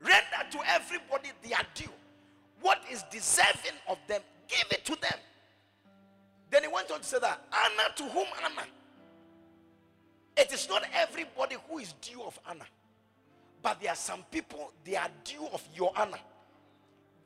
[0.00, 1.90] Render to everybody their due.
[2.60, 5.18] What is deserving of them, give it to them.
[6.50, 8.66] Then he went on to say that honor to whom honor.
[10.36, 12.66] It is not everybody who is due of honor,
[13.62, 16.18] but there are some people they are due of your honor.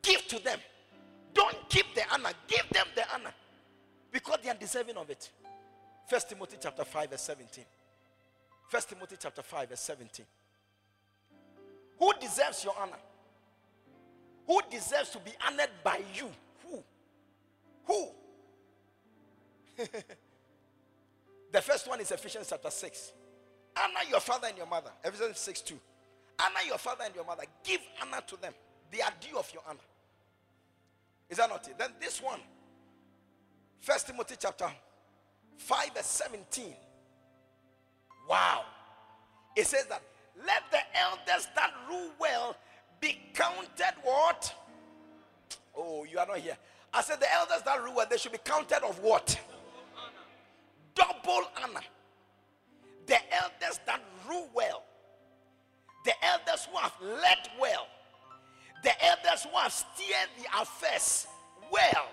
[0.01, 0.59] Give to them.
[1.33, 3.31] Don't keep the honor, give them the honor
[4.11, 5.29] because they are deserving of it.
[6.09, 7.63] First Timothy chapter 5, verse 17.
[8.69, 10.25] First Timothy chapter 5, verse 17.
[11.99, 12.97] Who deserves your honor?
[14.47, 16.29] Who deserves to be honored by you?
[16.65, 16.83] Who?
[17.85, 18.07] Who?
[21.51, 23.13] The first one is Ephesians chapter 6.
[23.77, 24.91] Honor your father and your mother.
[25.03, 25.79] Ephesians 6 2.
[26.39, 27.43] Honor your father and your mother.
[27.63, 28.53] Give honor to them.
[28.91, 29.79] They are due of your honor.
[31.29, 31.77] Is that not it?
[31.77, 32.39] Then this one,
[33.79, 34.69] First Timothy chapter
[35.57, 36.73] 5, verse 17.
[38.29, 38.65] Wow.
[39.55, 40.01] It says that
[40.45, 42.55] let the elders that rule well
[42.99, 44.53] be counted what?
[45.75, 46.57] Oh, you are not here.
[46.93, 49.39] I said the elders that rule well, they should be counted of what?
[50.97, 51.85] Double honor.
[53.05, 54.83] The elders that rule well,
[56.03, 57.87] the elders who have led well,
[58.83, 61.27] the elders who have steered the affairs
[61.71, 62.07] well.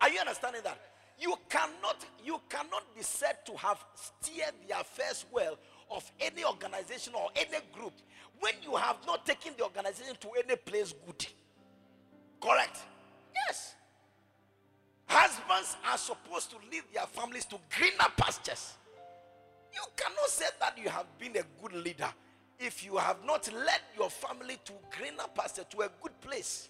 [0.00, 0.78] Are you understanding that?
[1.18, 5.56] You cannot, you cannot be said to have steered the affairs well
[5.90, 7.92] of any organization or any group
[8.40, 11.26] when you have not taken the organization to any place good.
[12.40, 12.78] Correct?
[13.46, 13.74] Yes.
[15.16, 18.74] Husbands are supposed to lead their families to greener pastures.
[19.72, 22.08] You cannot say that you have been a good leader
[22.58, 26.68] if you have not led your family to greener pasture, to a good place.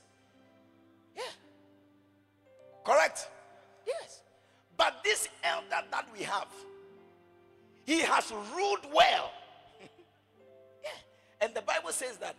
[1.16, 1.22] Yeah.
[2.84, 3.30] Correct?
[3.86, 4.20] Yes.
[4.76, 6.48] But this elder that we have,
[7.86, 9.30] he has ruled well.
[10.82, 10.90] yeah.
[11.40, 12.36] And the Bible says that,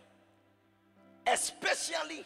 [1.26, 2.24] especially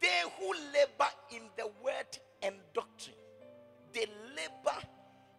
[0.00, 3.16] they who labor in the word and doctrine.
[3.92, 4.78] They labor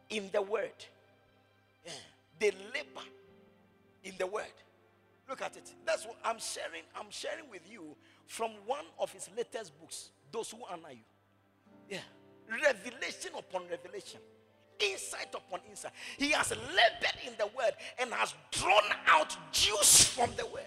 [0.10, 0.86] in the word.
[1.86, 1.92] Yeah.
[2.40, 3.08] They labor
[4.04, 4.46] in the word.
[5.30, 5.74] Look at it.
[5.86, 6.84] That's what I'm sharing.
[6.96, 7.96] I'm sharing with you
[8.28, 11.06] from one of his latest books, Those Who Honor You.
[11.90, 12.00] Yeah.
[12.50, 14.20] Revelation upon revelation.
[14.80, 15.92] Insight upon insight.
[16.18, 20.64] He has labored in the word and has drawn out juice from the word.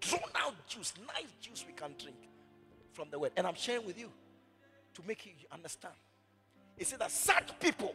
[0.00, 2.16] Drawn out juice, nice juice we can drink
[2.92, 3.32] from the word.
[3.36, 4.10] And I'm sharing with you
[4.94, 5.94] to make you understand.
[6.76, 7.94] He said that such people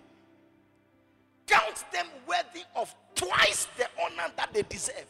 [1.47, 5.08] count them worthy of twice the honor that they deserve.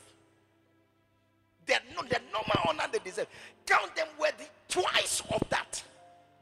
[1.66, 1.76] The,
[2.10, 3.28] the normal honor they deserve.
[3.66, 5.84] Count them worthy twice of that.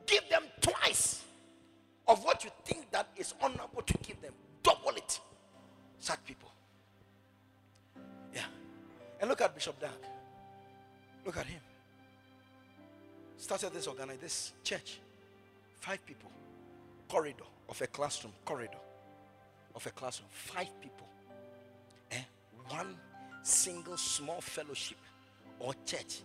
[0.05, 1.23] Give them twice
[2.07, 4.33] of what you think that is honorable to give them.
[4.61, 5.19] Double it.
[5.99, 6.51] Such people.
[8.33, 8.41] Yeah.
[9.21, 9.89] And look at Bishop Dag.
[11.25, 11.61] Look at him.
[13.37, 14.99] Started this organization, this church.
[15.83, 16.31] Five people.
[17.09, 18.31] Corridor of a classroom.
[18.45, 18.77] Corridor
[19.75, 20.29] of a classroom.
[20.31, 21.05] Five people.
[22.09, 22.21] Eh?
[22.69, 22.95] One
[23.41, 24.95] single small fellowship
[25.59, 26.21] or church.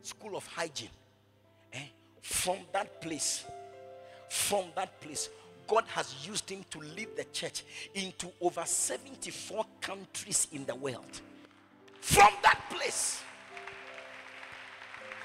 [0.00, 0.90] School of hygiene.
[1.72, 1.86] Eh?
[2.22, 3.46] From that place.
[4.28, 5.28] From that place.
[5.66, 11.20] God has used him to lead the church into over 74 countries in the world.
[12.00, 13.20] From that place.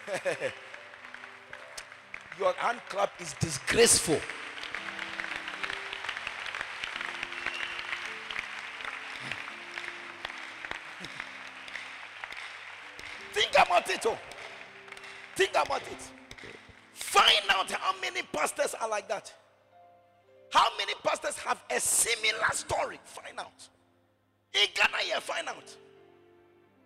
[2.39, 4.19] Your hand clap is disgraceful.
[13.31, 14.05] Think about it.
[14.05, 14.17] Oh.
[15.35, 16.11] Think about it.
[16.93, 19.33] Find out how many pastors are like that.
[20.51, 22.99] How many pastors have a similar story?
[23.03, 23.69] Find out.
[24.53, 25.75] In Ghana, find out.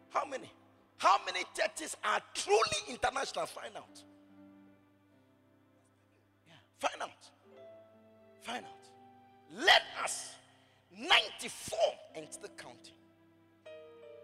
[0.09, 0.51] How many?
[0.97, 3.45] How many churches are truly international?
[3.45, 4.03] Find out.
[6.79, 7.29] Find out.
[8.41, 9.63] Find out.
[9.65, 10.35] Let us,
[10.97, 11.77] 94
[12.15, 12.93] and still counting.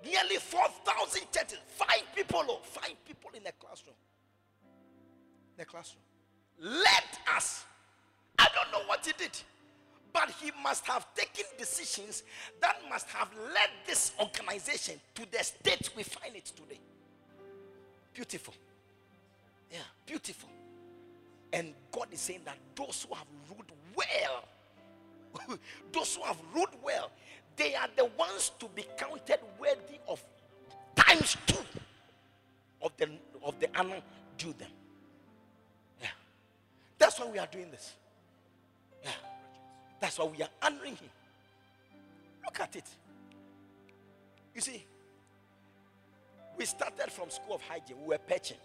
[0.04, 1.60] Nearly 4,000 churches.
[1.68, 3.96] Five people, oh, five people in a classroom.
[5.60, 6.04] A classroom.
[6.60, 7.66] Let us.
[8.38, 9.38] I don't know what he did.
[10.14, 12.24] But he must have taken decisions
[12.62, 16.80] that must have led this organization to the state we find it today.
[18.14, 18.54] Beautiful.
[19.70, 20.50] Yeah, beautiful.
[21.54, 25.58] And God is saying that those who have ruled well,
[25.92, 27.12] those who have ruled well,
[27.56, 30.24] they are the ones to be counted worthy of
[30.96, 31.58] times two
[32.82, 33.10] of the
[33.44, 34.02] of the honor
[34.38, 34.70] due them.
[36.02, 36.08] Yeah.
[36.98, 37.94] That's why we are doing this.
[39.04, 39.12] Yeah.
[40.00, 41.10] That's why we are honoring him.
[42.44, 42.88] Look at it.
[44.54, 44.86] You see,
[46.58, 47.98] we started from school of hygiene.
[48.02, 48.58] We were patching.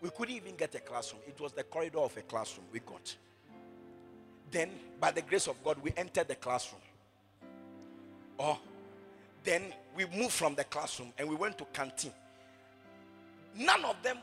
[0.00, 1.22] We couldn't even get a classroom.
[1.26, 3.16] It was the corridor of a classroom we got.
[4.50, 6.80] Then, by the grace of God, we entered the classroom.
[8.38, 8.58] Or
[9.44, 12.12] then we moved from the classroom and we went to canteen.
[13.56, 14.18] None of them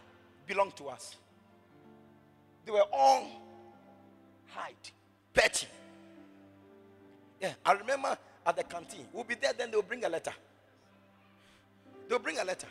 [0.48, 1.16] belonged to us.
[2.66, 3.28] They were all
[4.48, 4.74] hide,
[5.34, 5.68] petty.
[7.42, 9.06] Yeah, I remember at the canteen.
[9.12, 10.34] We'll be there, then they'll bring a letter.
[12.08, 12.68] They'll bring a letter.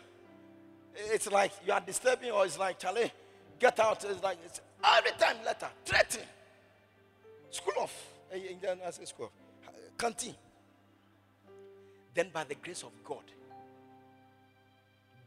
[0.97, 3.11] It's like you are disturbing, or it's like, Charlie,
[3.59, 4.05] get out.
[4.05, 6.27] It's like it's every time letter, threatening.
[7.51, 8.07] School off.
[8.33, 9.33] I say School off.
[9.99, 10.35] Canteen.
[12.15, 13.25] Then, by the grace of God,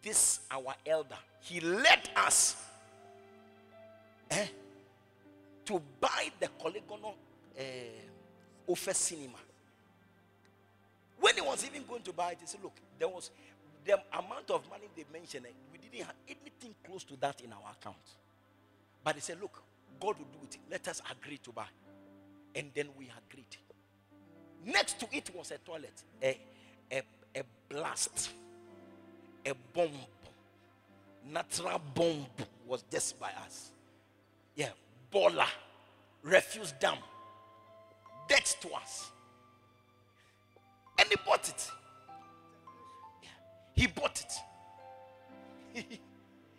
[0.02, 2.56] this our elder, he led us
[4.32, 4.46] eh,
[5.66, 7.14] to buy the Korle Gonno
[7.60, 7.62] uh,
[8.70, 9.38] Ofe cinema.
[11.20, 13.32] When he was even going to buy it, he said, Look, there was
[13.88, 17.54] the amount of money they mentioned, eh, we didn't have anything close to that in
[17.54, 17.96] our account.
[19.04, 19.64] But they said, Look,
[20.00, 20.58] God will do it.
[20.70, 21.66] Let us agree to buy.
[22.54, 23.56] And then we agreed.
[24.66, 26.38] Next to it was a toilet, a,
[26.92, 27.02] a,
[27.36, 28.32] a blast,
[29.46, 29.92] a bomb,
[31.32, 32.26] natural bomb
[32.68, 33.72] was just by us.
[34.56, 34.70] Yeah,
[35.10, 35.46] boiler,
[36.24, 36.98] refuse dam,
[38.28, 39.12] debt to us.
[41.00, 41.72] And he bought it.
[43.78, 44.20] He bought
[45.76, 45.94] it.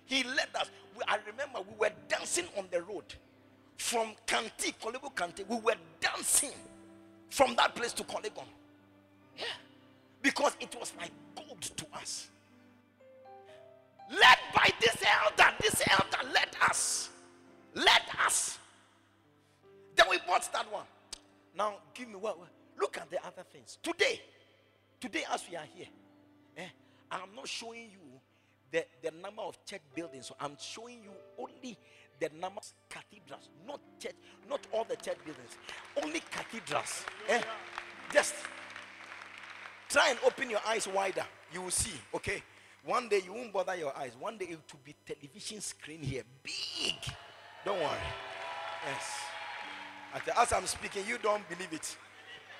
[0.04, 0.70] he led us.
[1.07, 3.12] I remember we were dancing on the road
[3.76, 5.44] from Kanti, Korle Bu Kanti.
[5.48, 6.52] We were dancing
[7.28, 8.44] from that place to Korle Gon.
[9.37, 9.44] Yeah.
[10.22, 12.29] Because it was like gold to us.
[14.10, 17.08] Led by this elder, this elder led us.
[17.75, 18.58] Led us.
[19.96, 20.87] Then we bought that one.
[21.56, 22.48] Now give me what, what?
[22.79, 23.79] Look at the other things.
[23.83, 24.21] Today,
[25.00, 25.88] today as we are here,
[26.56, 26.69] eh,
[27.11, 28.21] I'm not showing you
[28.71, 30.27] the, the number of church buildings.
[30.27, 31.79] So I'm showing you only
[32.21, 34.15] the number of cathedrals, not church,
[34.48, 35.56] not all the church buildings,
[36.02, 37.04] only cathedrals.
[37.29, 37.40] Eh?
[38.13, 38.35] Just
[39.88, 41.25] try and open your eyes wider.
[41.52, 42.42] You will see, okay?
[42.85, 44.13] One day you won't bother your eyes.
[44.19, 46.96] One day it will be television screen here, big.
[47.65, 47.98] Don't worry.
[48.87, 50.33] Yes.
[50.37, 51.96] As I'm speaking, you don't believe it.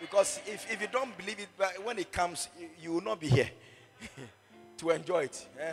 [0.01, 1.49] Because if, if you don't believe it,
[1.83, 3.51] when it comes, you, you will not be here
[4.79, 5.47] to enjoy it.
[5.61, 5.73] Eh?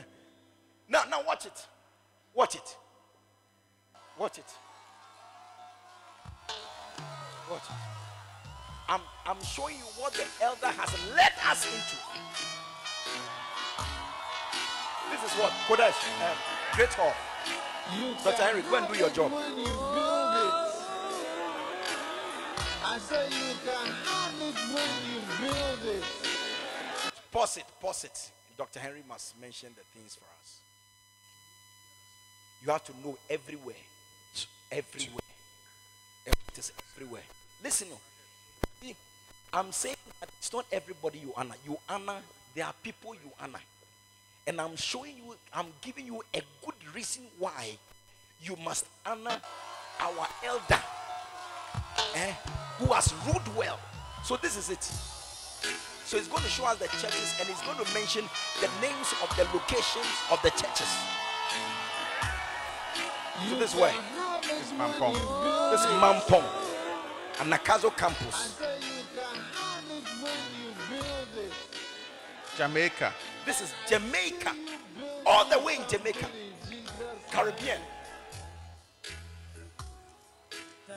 [0.89, 1.67] Now, now watch it.
[2.33, 2.75] Watch it.
[4.17, 4.45] Watch it.
[7.49, 7.75] Watch it.
[8.87, 11.97] I'm, I'm showing you what the elder has led us into.
[15.11, 16.37] This is what Qodesh, um,
[16.73, 17.13] Great Hall.
[18.23, 18.41] Dr.
[18.43, 19.31] Henry, go and do your job.
[22.83, 26.03] I say you can have it when you build it.
[27.31, 28.31] Pause it, pause it.
[28.57, 28.79] Dr.
[28.79, 30.59] Henry must mention the things for us.
[32.63, 33.75] You have to know everywhere.
[34.71, 35.19] Everywhere.
[36.25, 37.21] It is everywhere.
[37.63, 37.99] Listen, oh.
[39.53, 41.55] I'm saying that it's not everybody you honor.
[41.65, 42.17] You honor,
[42.55, 43.59] there are people you honor.
[44.47, 47.77] And I'm showing you, I'm giving you a good reason why
[48.41, 49.39] you must honor
[49.99, 50.81] our elder
[52.15, 52.33] eh,
[52.79, 53.79] who has ruled well.
[54.23, 55.14] So this is it.
[56.05, 58.25] So he's going to show us the churches and he's going to mention
[58.61, 60.87] the names of the locations of the churches.
[63.49, 63.91] So this way.
[64.43, 65.13] It when Mampong.
[65.71, 66.45] This is Mampong
[67.37, 68.53] Anagkazo campus.
[68.59, 71.51] Say you can have it when you build it.
[72.55, 73.11] Jamaica,
[73.43, 74.51] This is Jamaica.
[75.25, 76.27] All the way in Jamaica.
[77.31, 77.79] Caribbean.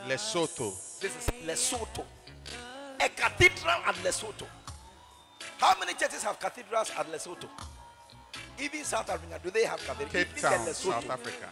[0.07, 2.05] Lesotho, This is Lesotho.
[3.01, 4.45] A cathedral at Lesotho.
[5.59, 7.49] How many churches have cathedrals at Lesotho?
[8.61, 10.13] Even South Africa, do they have cathedrals?
[10.13, 10.67] Cape Even Town.
[10.75, 11.49] South Africa.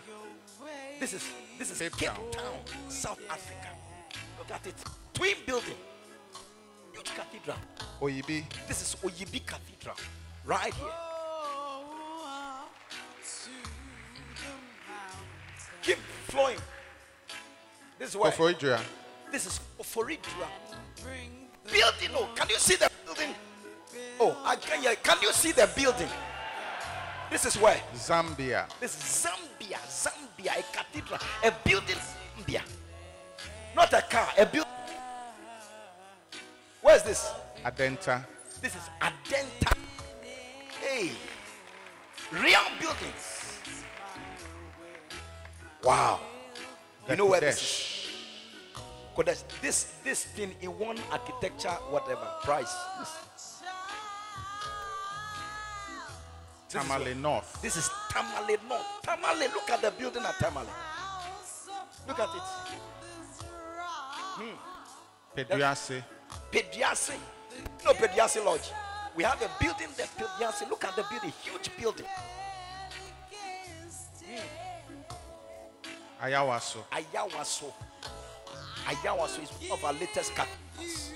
[0.98, 1.24] This is
[1.58, 2.30] this is Cape, Cape Town.
[2.30, 2.58] Town.
[2.88, 3.68] South Africa.
[4.38, 4.74] Look at it.
[5.12, 5.74] Twin building.
[6.92, 7.56] Huge cathedral.
[8.00, 9.96] Oyibi, This is Oyibi Cathedral.
[10.44, 10.86] Right here.
[15.82, 15.98] Keep
[16.28, 16.58] flowing.
[17.98, 18.80] This is where Koforidua,
[19.32, 20.48] this is Oforidua.
[21.64, 22.10] Building.
[22.14, 22.76] Oh, can you see?
[22.80, 22.86] Oh,
[24.46, 24.94] I can hear.
[24.94, 26.08] Can you see the building?
[27.30, 31.96] This is where Zambia, this is Zambia, Zambia, a cathedral, a building,
[32.38, 32.62] Zambia,
[33.74, 34.70] not a car, a building.
[36.80, 37.28] Where's this?
[37.64, 38.24] Adenta,
[38.62, 39.76] This is Adenta.
[40.80, 41.10] Hey,
[42.30, 43.58] real buildings.
[45.82, 46.20] Wow.
[47.08, 48.06] You know where this is?
[49.16, 49.60] Qodesh, Qodesh.
[49.60, 52.72] This this thing in one architecture, whatever price.
[53.00, 53.10] This,
[56.76, 58.86] this is Tamale what- North, This is Tamale North.
[59.02, 60.68] Tamale, look at the building at Tamale.
[62.06, 62.42] Look at it.
[64.38, 64.56] Hmm.
[65.36, 66.02] Peduase,
[66.52, 67.14] Pediasi.
[67.84, 68.70] No Peduase Lodge.
[69.16, 70.68] We have a building there, Peduase.
[70.68, 72.06] Look at the building, huge building.
[74.24, 74.40] Hmm.
[76.22, 77.72] Ayawaso, Ayawaso.
[78.86, 81.12] Ayawaso is one of our latest cathedrals.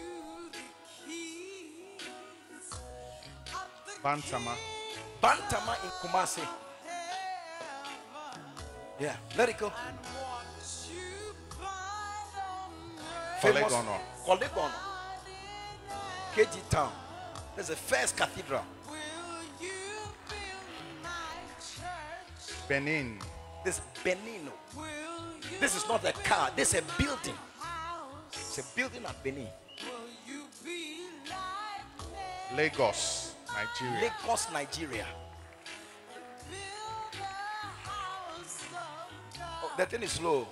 [4.03, 4.55] Bantama,
[5.23, 6.47] Bantama in Kumasi.
[8.99, 9.73] Yeah, let it go.
[13.41, 13.99] Korle Gonno.
[14.27, 14.71] Kolegono.
[16.35, 16.93] KG Town.
[17.57, 18.65] That's the first cathedral.
[22.69, 23.19] Benin,
[23.65, 24.53] This Benino.
[25.59, 26.51] This is not a car.
[26.55, 27.35] This is a building.
[28.33, 29.49] It's a building at Benin.
[32.57, 33.20] Lagos,
[33.55, 35.07] Nigeria, Lagos, Nigeria.
[39.63, 40.47] Oh, the thing is slow.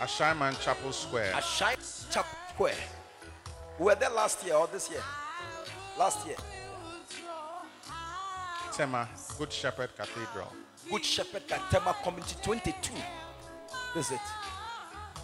[0.00, 1.76] Ashaiman Chapel Square, Ashai
[2.12, 2.74] Chapel Square.
[3.78, 5.02] We were there last year or this year?
[5.98, 6.36] Last year.
[8.72, 9.08] Tema,
[9.38, 10.52] Good Shepherd Cathedral,
[10.90, 12.92] Good Shepherd Katema Community 22.
[13.94, 14.20] This is it.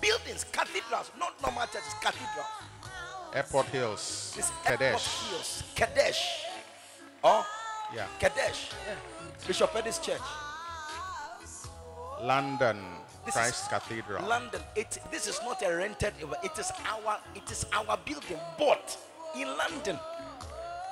[0.01, 2.47] Buildings, cathedrals, not normal churches, cathedrals.
[3.35, 6.45] Airport Hills, This Airport Kadesh, Hills, Kadesh.
[7.23, 7.47] Oh,
[7.95, 8.71] yeah, Kadesh.
[9.47, 10.21] Bishop Eddie's church.
[12.23, 12.79] London,
[13.25, 14.61] This Christ Cathedral, London.
[14.75, 16.15] It, this is not a rented.
[16.43, 17.19] It is our.
[17.35, 18.97] It is our building bought
[19.37, 19.99] in London.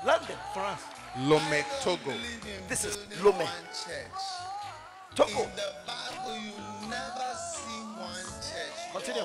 [0.05, 0.83] London, France.
[1.19, 2.13] Lome, Togo,
[2.69, 3.49] This is Building Lome.
[3.73, 4.23] Church.
[5.17, 5.43] Togo.
[5.45, 6.53] In the Bible, you
[6.89, 8.77] never see one church.
[8.87, 9.23] You Continue.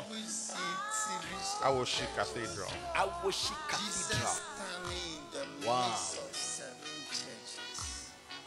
[1.64, 4.28] Always see TV Awoshie Cathedral, Awoshie Cathedral.
[4.28, 5.98] standing in the Wow.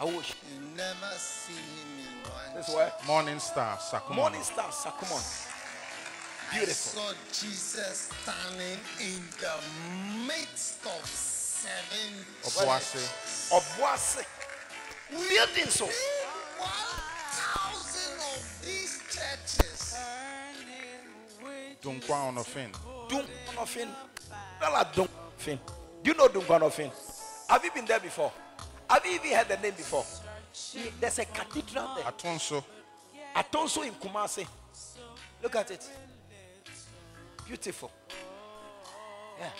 [0.01, 0.35] Awoshie.
[0.53, 5.51] You never see him in one This where Morning Star, Sakuma, Morning Star Sakumono.
[6.53, 7.01] I Beautiful.
[7.01, 13.03] saw Jesus standing in the midst of seven Obuasi,
[13.51, 14.25] Obuase.
[15.11, 15.85] Building so.
[15.87, 16.71] One
[21.85, 22.72] Dunkwa Onofin,
[23.09, 23.89] Dunkwa-on-Offin.
[24.61, 25.59] Well, Dunkwa-on-Offin.
[26.03, 26.91] Do you know Dunkwa-on-Offin?
[27.51, 28.32] Have you been there before?
[28.89, 30.05] Have you even heard the name before?
[31.01, 32.05] There's a cathedral there.
[32.05, 32.64] Atonso,
[33.37, 34.47] Atonso in Kumasi.
[35.43, 35.87] Look at it.
[37.47, 37.91] Beautiful.
[39.39, 39.51] Yeah.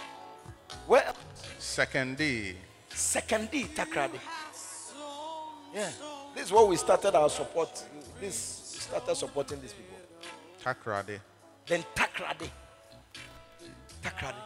[0.89, 1.15] Well,
[1.59, 2.55] Second D.
[2.89, 4.19] second D, Takoradi.
[5.75, 5.91] Yeah.
[6.35, 7.85] This is what we started our support.
[8.21, 8.35] This
[8.81, 9.97] started supporting these people.
[10.65, 11.19] Takoradi.
[11.67, 12.51] Then Takoradi.
[14.03, 14.43] Takoradi.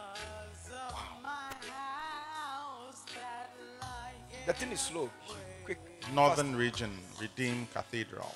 [4.45, 5.09] The thing is slow.
[5.65, 5.79] Quick.
[6.13, 6.91] Northern Region.
[7.19, 8.33] Redeemed Cathedral.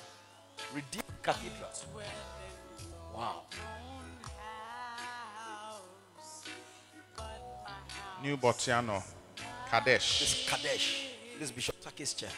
[0.74, 1.70] Redeemed Cathedral.
[3.14, 3.42] Wow.
[8.22, 9.02] New Botiano.
[9.70, 10.20] Kadesh.
[10.20, 11.08] This is Kadesh.
[11.38, 12.30] This is Bishop Taki's church.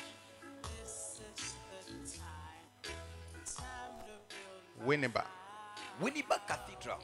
[4.87, 5.25] Winneba.
[6.01, 6.99] Winneba Cathedral.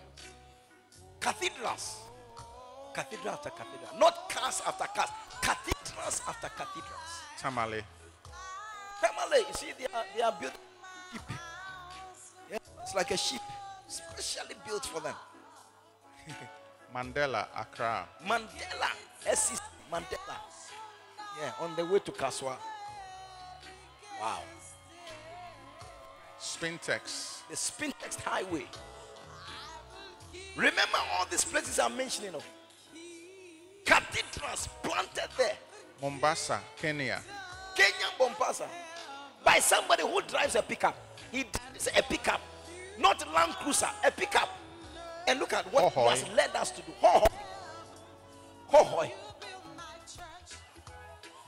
[1.21, 1.97] Cathedrals.
[2.93, 3.99] Cathedral after cathedral.
[3.99, 5.13] Not cast after cast.
[5.41, 7.13] Cathedrals after cathedrals.
[7.41, 7.83] Tamale.
[9.01, 10.53] Tamale, you see, they are, they are built
[11.11, 11.23] sheep.
[12.51, 13.41] Yeah, it's like a sheep,
[13.89, 15.15] specially built for them.
[16.95, 17.47] Mandela.
[17.57, 18.07] Accra.
[18.27, 18.91] Mandela,
[19.35, 20.37] SC Mandela.
[21.41, 22.57] Yeah, on the way to Kasoa.
[24.21, 24.41] Wow.
[26.43, 27.43] Spintex.
[27.49, 28.67] The Spintex Highway.
[30.57, 32.45] Remember all these places I'm mentioning of.
[33.85, 35.57] Cathedrals planted there.
[36.03, 36.59] Mombasa.
[36.77, 37.21] Kenya.
[37.77, 38.67] Kenya Bompasa.
[39.45, 40.97] By somebody who drives a pickup.
[41.31, 42.41] He drives a pickup.
[42.99, 44.49] Not Land Cruiser, a pickup.
[45.29, 46.11] And look at what he Hohoi.
[46.11, 46.93] has led us to do.
[47.01, 47.25] Ho
[48.67, 48.83] ho.
[48.83, 49.11] Ho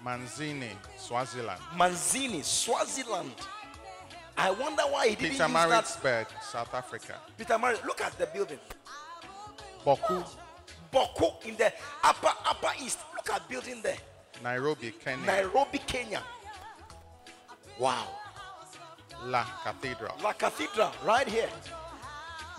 [0.04, 0.68] Manzini.
[0.98, 1.60] Swaziland.
[1.76, 3.34] Manzini, Swaziland.
[4.36, 5.68] I wonder why he didn't Peter use that.
[5.68, 6.26] Maritzburg.
[6.42, 7.20] South Africa.
[7.38, 8.58] Peter Mari, look at the building.
[9.84, 10.24] Bawku.
[10.92, 11.72] Bawku in the
[12.02, 12.98] upper upper east.
[13.14, 13.96] Look at building there.
[14.42, 14.92] Nairobi.
[15.04, 15.26] Kenya.
[15.26, 16.22] Nairobi, Kenya.
[17.78, 18.08] Wow.
[19.24, 20.14] La Cathedral.
[20.22, 21.48] La Cathedral, right here.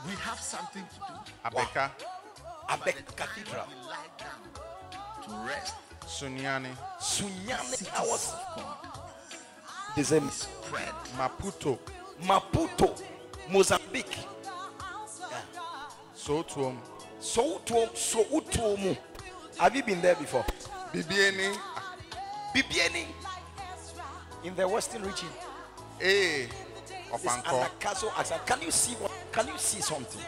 [0.06, 1.58] We have something to do.
[1.58, 1.92] Abeka.
[2.70, 3.66] Abek Cathedral.
[3.70, 4.42] We lie down
[5.24, 5.76] to rest.
[6.06, 6.70] Sunyani.
[7.00, 8.34] Sunyani, I was.
[9.96, 10.32] December.
[10.32, 10.94] Spread.
[11.18, 11.80] Maputo.
[12.24, 12.96] Maputo,
[13.50, 14.18] Mozambique.
[16.16, 16.78] Sotuom.
[17.20, 18.98] Soutuom, Soutuomu.
[19.58, 20.46] Have you been there before?
[20.94, 21.58] Bibieni.
[22.54, 23.06] Bibiani
[24.44, 25.28] in the western region.
[26.02, 26.04] A.
[26.04, 26.50] This
[27.12, 27.68] Ofanko.
[27.68, 28.40] Anakaso Asa.
[28.46, 29.12] Can you see what?
[29.32, 30.22] Can you see something?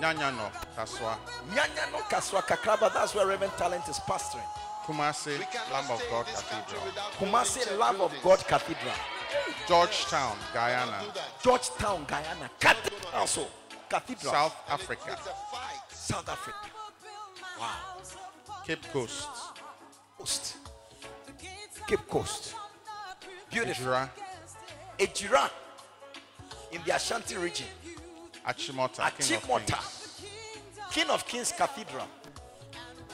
[0.00, 0.50] Nyanyano.
[0.76, 1.16] Kasoa.
[1.50, 2.92] Nyanya no Kasoa Kakraba.
[2.92, 4.46] That's where Reverend Talent is pastoring.
[4.84, 5.38] Kumasi.
[5.70, 6.82] Lamb of God Cathedral.
[7.18, 8.94] Kumasi Lamb of God Cathedral.
[9.68, 10.36] Georgetown.
[10.52, 11.04] Guyana.
[11.42, 12.50] Georgetown, Guyana.
[12.58, 13.46] Cathedral also.
[13.88, 14.32] Cathedral.
[14.32, 15.18] South Africa.
[15.88, 16.58] South Africa.
[17.58, 18.02] Wow.
[18.66, 19.28] Cape Coast.
[20.18, 20.56] Coast.
[21.86, 22.54] Cape Coast.
[23.50, 23.86] Beautiful.
[23.86, 24.10] Ejura.
[24.98, 25.50] Ejura
[26.72, 27.66] in the Ashanti region.
[28.46, 29.10] Achimota.
[29.18, 30.22] King of Kings.
[30.90, 32.08] King of Kings Cathedral.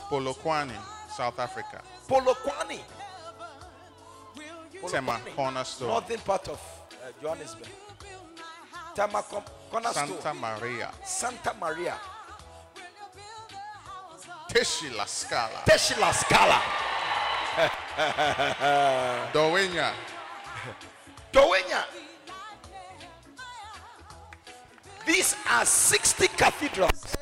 [0.08, 0.72] Polokwane.
[1.18, 1.82] South Africa.
[2.08, 2.78] Polokwane.
[4.88, 5.18] Tema.
[5.18, 5.34] Polokwane.
[5.34, 5.88] Cornerstone.
[5.88, 6.60] Northern part of
[6.92, 7.68] uh, Johannesburg.
[8.94, 10.06] Tema Com- Cornerstone.
[10.22, 10.90] Santa Maria.
[11.04, 11.96] Santa Maria.
[14.48, 15.64] Teshi La Scala.
[15.66, 16.62] Teshila Scala.
[19.32, 19.92] Dawhenya.
[21.32, 21.84] Dawhenya.
[25.04, 27.16] These are 60 cathedrals.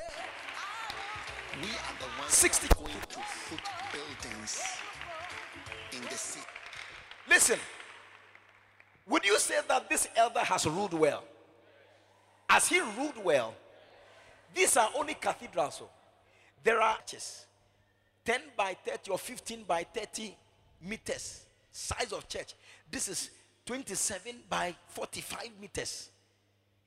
[1.63, 2.69] We are the ones 60.
[2.69, 3.06] going to put buildings
[5.97, 6.45] in the city.
[7.29, 7.59] Listen.
[9.09, 11.23] Would you say that this elder has ruled well?
[12.49, 13.55] As he ruled well,
[14.55, 15.81] these are only cathedrals.
[15.83, 15.89] oh.
[16.65, 17.47] There are churches
[18.25, 20.35] 10 by 30 or 15 by 30
[20.83, 22.55] meters size of church.
[22.91, 23.31] This is
[23.67, 26.09] 27 by 45 meters.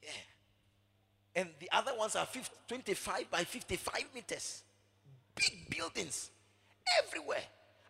[0.01, 0.09] Yeah.
[1.35, 4.63] And the other ones are 50, 25 by 55 meters.
[5.35, 6.31] Big buildings
[7.03, 7.43] everywhere.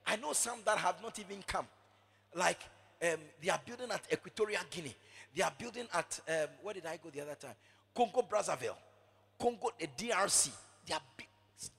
[0.10, 1.68] I know some that have not even come.
[2.36, 2.60] Like
[3.02, 4.96] um, they are building at Equatorial Guinea.
[5.36, 7.56] They are building at um, where did I go the other time?
[7.96, 8.76] Congo Brazzaville,
[9.40, 10.50] Congo the DRC.
[10.88, 11.28] They are big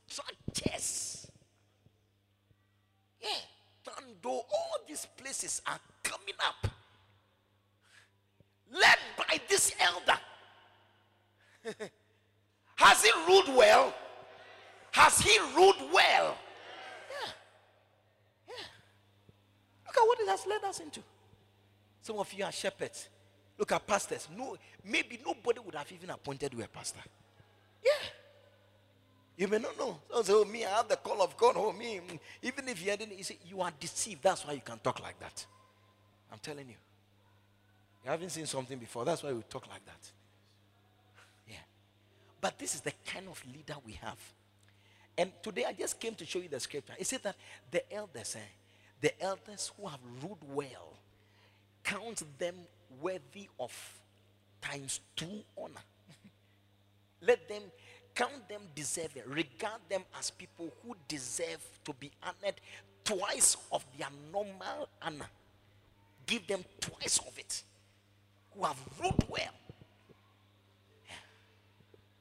[0.06, 1.26] structures.
[3.20, 3.28] Yeah,
[3.98, 6.70] and though all these places are coming up,
[8.72, 10.18] led by this elder.
[12.76, 13.92] Has he ruled well?
[14.92, 16.36] Has he ruled well?
[17.10, 17.32] Yeah.
[18.48, 18.64] Yeah.
[19.86, 21.00] Look at what it has led us into.
[22.02, 23.08] Some of you are shepherds.
[23.58, 24.28] Look at pastors.
[24.36, 27.00] No, maybe nobody would have even appointed you a pastor.
[27.84, 27.90] Yeah.
[29.36, 29.98] You may not know.
[30.12, 31.54] Oh, me, I have the call of God.
[31.56, 32.00] Oh, me.
[32.42, 34.22] Even if you didn't, you say, you are deceived.
[34.22, 35.44] That's why you can talk like that.
[36.32, 36.76] I'm telling you.
[38.04, 39.04] You haven't seen something before.
[39.04, 40.10] That's why we talk like that.
[41.48, 41.56] Yeah.
[42.40, 44.18] But this is the kind kind of leader we have.
[45.16, 46.94] And today I just came to show you the scripture.
[46.98, 47.36] It said that
[47.70, 48.40] the elders, eh,
[49.01, 50.94] the elders who have ruled well,
[51.84, 52.55] count them
[53.01, 53.72] worthy of
[54.61, 55.80] times two honor.
[57.22, 57.62] Let them
[58.14, 62.61] count them deserving, regard them as people who deserve to be honored
[63.05, 65.28] twice of their normal honor.
[66.26, 67.62] Give them twice of it.
[68.55, 69.55] Who have ruled well.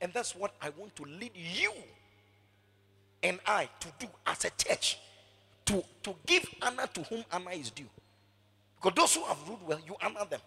[0.01, 1.73] And that's what I want to lead you
[3.21, 4.97] and I to do as a church.
[5.69, 7.85] To, to give honor to whom honor is due.
[8.75, 10.39] Because those who have ruled well, you honor them.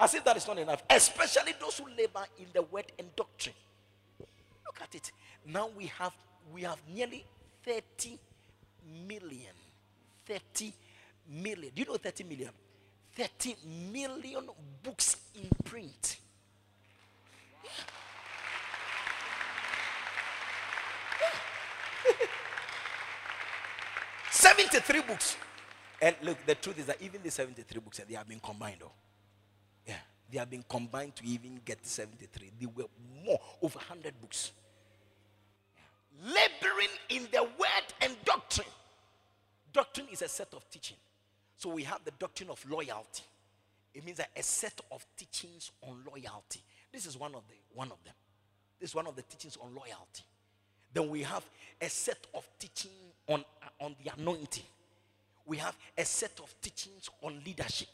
[0.00, 0.82] As if that is not enough.
[0.88, 3.54] Especially those who labor in the word and doctrine.
[4.18, 5.12] Look at it.
[5.46, 6.14] Now we have
[6.50, 7.26] we have nearly
[7.62, 8.18] 30
[9.06, 9.52] million.
[10.24, 10.72] 30
[11.28, 11.72] million.
[11.74, 12.50] Do you know 30 million?
[13.16, 13.56] 30
[13.92, 14.48] million
[14.82, 16.16] books in print.
[24.42, 25.36] 73 books.
[26.00, 28.78] And look, the truth is that even the 73 books, they have been combined.
[28.82, 28.90] Oh.
[29.86, 29.94] Yeah,
[30.30, 32.50] they have been combined to even get 73.
[32.58, 32.88] They were
[33.24, 34.50] more, over 100 books.
[36.24, 38.66] Laboring in the word and doctrine.
[39.72, 40.96] Doctrine is a set of teaching.
[41.56, 43.22] So we have the doctrine of loyalty.
[43.94, 46.64] It means that a set of teachings on loyalty.
[46.92, 48.14] This is one of the one of them.
[48.80, 50.24] This is one of the teachings on loyalty.
[50.92, 51.44] Then we have
[51.80, 52.90] a set of teaching
[53.28, 54.64] on, uh, on the anointing.
[55.46, 57.88] We have a set of teachings on leadership.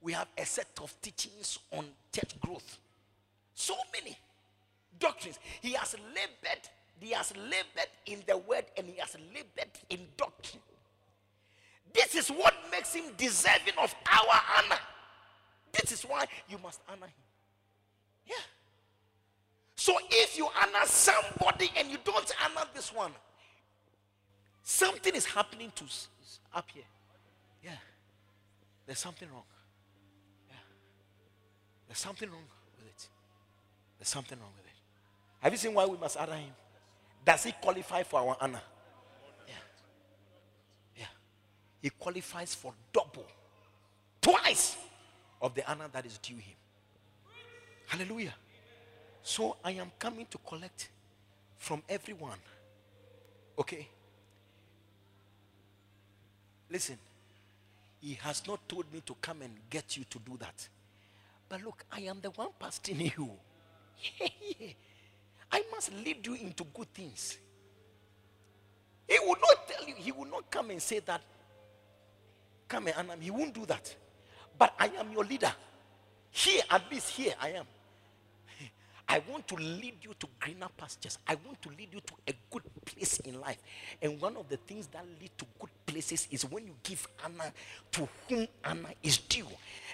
[0.00, 2.78] We have a set of teachings on church growth.
[3.54, 4.16] So many
[4.98, 5.38] doctrines.
[5.60, 6.62] He has labored,
[6.98, 10.62] he has labored in the word and he has labored in doctrine.
[11.92, 14.80] This is what makes him deserving of our honor.
[15.72, 17.12] This is why you must honor him.
[18.26, 18.34] Yeah.
[19.76, 21.43] So if you honor somebody
[21.76, 23.12] and you don't honor this one,
[24.62, 25.84] something is happening to
[26.54, 26.84] up here.
[27.62, 27.70] Yeah.
[28.86, 29.42] There's something wrong.
[30.48, 30.56] Yeah.
[31.88, 32.44] There's something wrong
[32.76, 33.08] with it.
[33.98, 34.78] There's something wrong with it.
[35.40, 36.52] Have you seen why we must honor him?
[37.24, 38.60] Does he qualify for our honor?
[39.46, 39.54] Yeah.
[40.98, 41.06] Yeah.
[41.80, 43.26] He qualifies for double,
[44.20, 44.76] twice
[45.40, 46.56] of the honor that is due him.
[47.86, 48.34] Hallelujah.
[49.22, 50.88] So I am coming to collect
[51.64, 52.38] from everyone.
[53.58, 53.88] Okay?
[56.70, 56.98] Listen,
[58.00, 60.68] he has not told me to come and get you to do that.
[61.48, 63.30] But look, I am the one pastoring you.
[65.50, 67.38] I must lead you into good things.
[69.08, 71.22] He will not tell you, he will not come and say that.
[72.68, 73.24] Come and me.
[73.24, 73.94] He won't do that.
[74.58, 75.52] But I am your leader.
[76.30, 77.66] Here, at least here, I am.
[79.08, 81.18] I want to lead you to greener pastures.
[81.28, 83.58] I want to lead you to a good place in life.
[84.00, 87.52] And one of the things that lead to good places is when you give honor
[87.92, 89.46] to whom honor is due.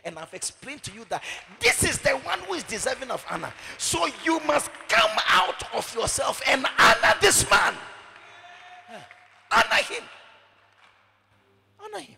[0.04, 1.22] And I've explained to you that
[1.58, 3.52] this is the one who is deserving of honor.
[3.78, 7.74] So you must come out of yourself and honor this man.
[9.50, 10.04] Honor him.
[11.84, 12.16] Honor him.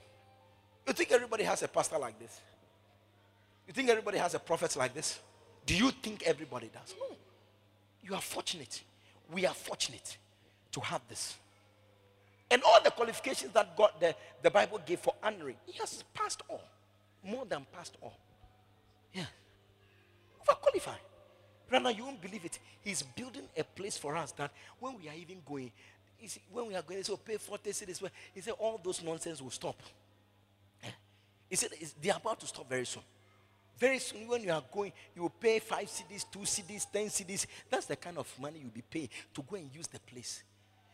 [0.86, 2.40] You think everybody has a pastor like this?
[3.66, 5.20] You think everybody has a prophet like this?
[5.66, 6.94] Do you think everybody does?
[6.98, 7.16] No.
[8.02, 8.82] You are fortunate.
[9.30, 10.16] We are fortunate
[10.72, 11.36] to have this.
[12.50, 16.42] And all the qualifications that God, the, the Bible gave for honoring, he has passed
[16.48, 16.62] all.
[17.24, 18.18] More than passed all.
[19.12, 19.24] Yeah.
[20.46, 20.98] Overqualified.
[21.70, 22.58] Rather, you won't believe it.
[22.82, 25.72] He's building a place for us that when we are even going,
[26.26, 28.02] see, when we are going, so pay 40 cedis.
[28.34, 29.80] He said all those nonsense will stop.
[30.84, 30.88] Eh?
[31.48, 33.02] He said they are about to stop very soon.
[33.78, 37.46] Very soon, when you are going, you will pay five cedis, two cedis, ten cedis.
[37.68, 40.42] That's the kind of money you'll be paying to go and use the place.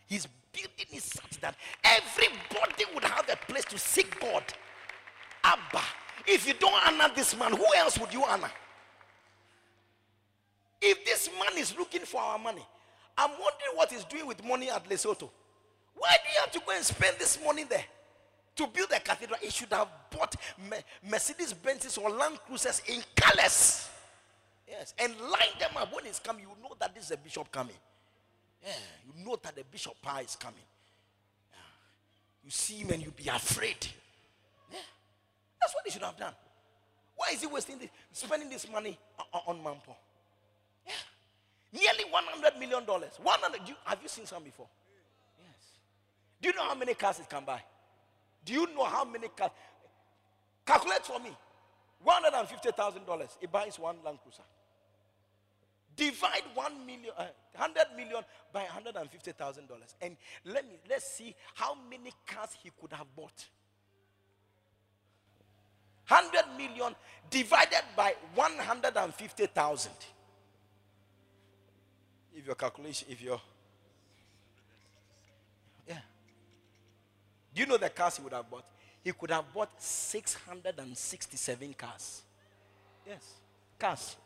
[0.06, 1.54] He's building it such that
[1.84, 4.42] everybody would have a place to seek God.
[5.44, 5.82] Abba.
[6.26, 8.50] If you don't honor this man, who else would you honor?
[10.80, 12.64] If this man is looking for our money,
[13.16, 15.28] I'm wondering what he's doing with money at Lesotho.
[15.94, 17.84] Why do you have to go and spend this money there?
[18.58, 20.34] To build a cathedral, he should have bought
[21.08, 23.88] Mercedes Benzes or Land Cruisers in colors.
[24.66, 25.94] Yes, and line them up.
[25.94, 27.76] When he's coming, you know that this is a bishop coming.
[28.62, 28.72] Yeah,
[29.06, 30.58] you know that the bishop pie is coming.
[31.52, 31.56] Yeah.
[32.44, 33.86] You see him and you be afraid.
[34.72, 34.78] Yeah,
[35.60, 36.34] that's what he should have done.
[37.14, 39.94] Why is he wasting this, spending this money o- o- on Mampo?
[40.84, 40.92] Yeah,
[41.72, 43.12] nearly 100 million dollars.
[43.22, 43.68] 100.
[43.68, 44.68] you- Have you seen some before?
[45.40, 45.64] Yes.
[46.42, 47.62] Do you know how many cars it can buy?
[48.48, 49.50] Do you know how many cars?
[50.64, 51.36] Calculate for me.
[52.06, 53.28] $150,000.
[53.42, 54.42] It buys one Land Cruiser.
[55.94, 62.10] Divide one million, uh, hundred million by hundred and let me let's see how many
[62.26, 63.46] cars he could have bought.
[66.04, 66.94] Hundred million
[67.28, 69.92] divided by one hundred and fifty thousand.
[72.32, 73.40] If your calculation, if your
[77.54, 78.64] do you know the cars he would have bought?
[79.02, 82.22] He could have bought six hundred and sixty-seven cars.
[83.06, 83.24] Yes,
[83.78, 84.16] cars.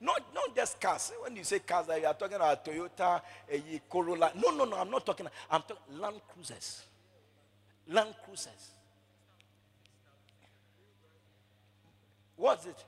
[0.00, 1.12] Not, not just cars.
[1.20, 3.20] When you say cars, you are talking about Toyota,
[3.50, 4.30] a Corolla.
[4.36, 4.76] No, no, no.
[4.76, 5.26] I'm not talking.
[5.50, 6.82] I'm talking Land Cruisers.
[7.88, 8.70] Land Cruisers.
[12.36, 12.84] What's it?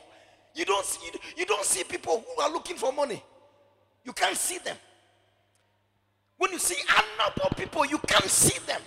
[0.55, 3.23] you don't see you don't see people who are looking for money.
[4.05, 4.77] You can't see them.
[6.37, 8.83] When you see honorable people, you can't see them.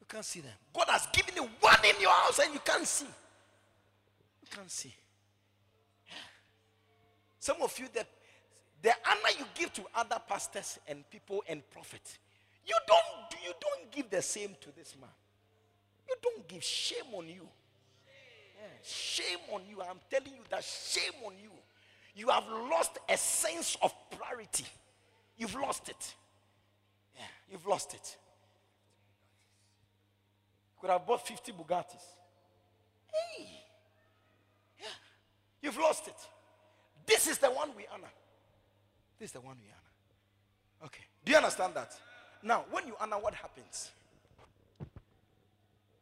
[0.00, 0.52] You can't see them.
[0.74, 3.06] God has given you one in your house and you can't see.
[3.06, 4.92] You can't see.
[7.38, 8.08] Some of you that
[8.82, 12.18] the honor you give to other pastors and people and prophets,
[12.70, 15.10] you don't you don't give the same to this man.
[16.08, 17.48] You don't give shame on you.
[18.82, 19.80] Shame on you.
[19.82, 21.50] I'm telling you that shame on you.
[22.14, 24.64] You have lost a sense of priority.
[25.36, 26.14] You've lost it.
[27.16, 28.16] Yeah, you've lost it.
[30.80, 32.04] Could have bought 50 Bugattis.
[33.12, 33.46] Hey.
[34.78, 34.86] Yeah.
[35.62, 36.14] You've lost it.
[37.06, 38.10] This is the one we honor.
[39.18, 40.86] This is the one we honor.
[40.86, 41.04] Okay.
[41.24, 41.92] Do you understand that?
[42.42, 43.90] Now, when you honor, what happens?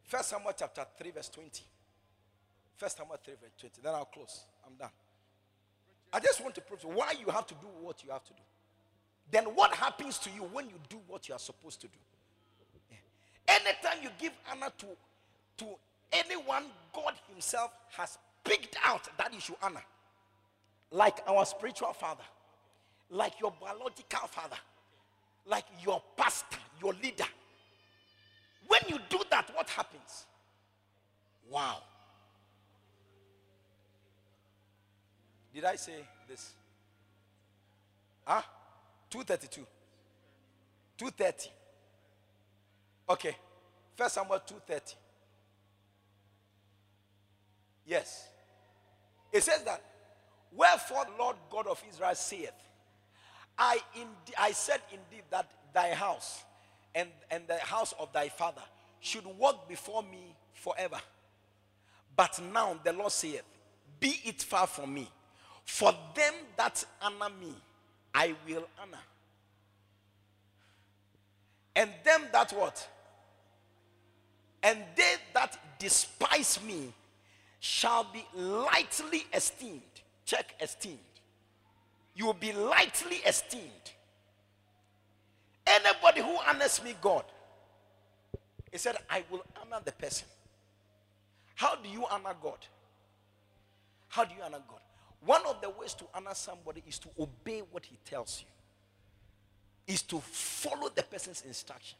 [0.03, 1.63] First Samuel chapter 3, verse 20.
[2.77, 3.81] First Samuel 3, verse 20.
[3.83, 4.45] Then I'll close.
[4.65, 4.89] I'm done.
[6.11, 8.41] I just want to prove why you have to do what you have to do.
[9.31, 11.99] Then what happens to you when you do what you are supposed to do?
[13.47, 14.85] Anytime you give honor to,
[15.57, 15.65] to
[16.11, 19.83] anyone God Himself has picked out that you should honor,
[20.91, 22.23] like our spiritual father,
[23.09, 24.57] like your biological father,
[25.49, 27.25] like your pastor, your leader.
[28.67, 30.25] When you do that, what happens?
[31.49, 31.77] Wow.
[35.53, 35.93] Did I say
[36.27, 36.53] this?
[38.25, 38.41] Huh?
[39.09, 39.65] 232.
[40.97, 41.49] 230.
[43.09, 43.35] Okay.
[43.95, 44.95] First Samuel 230.
[47.87, 48.27] Yes.
[49.33, 49.81] It says that,
[50.51, 52.51] Wherefore the Lord God of Israel saith,
[53.59, 53.81] I
[54.39, 56.43] I said indeed that thy house
[56.95, 58.61] and, and the house of thy father
[59.01, 60.99] should walk before me forever.
[62.15, 63.43] But now the Lord saith,
[63.99, 65.09] Be it far from me.
[65.65, 67.53] For them that honor me,
[68.13, 68.97] I will honor.
[71.75, 72.87] And them that what?
[74.63, 76.91] And they that despise me
[77.59, 79.81] shall be lightly esteemed.
[80.25, 80.99] Check esteemed.
[82.19, 83.63] You will be lightly esteemed.
[85.65, 87.23] Anybody who honors me, God,
[88.69, 90.27] he said, I will honor the person.
[91.55, 92.57] How do you honor God?
[94.09, 94.81] How do you honor God?
[95.25, 99.93] One of the ways to honor somebody is to obey what he tells you.
[99.93, 101.97] is to follow the person's instruction.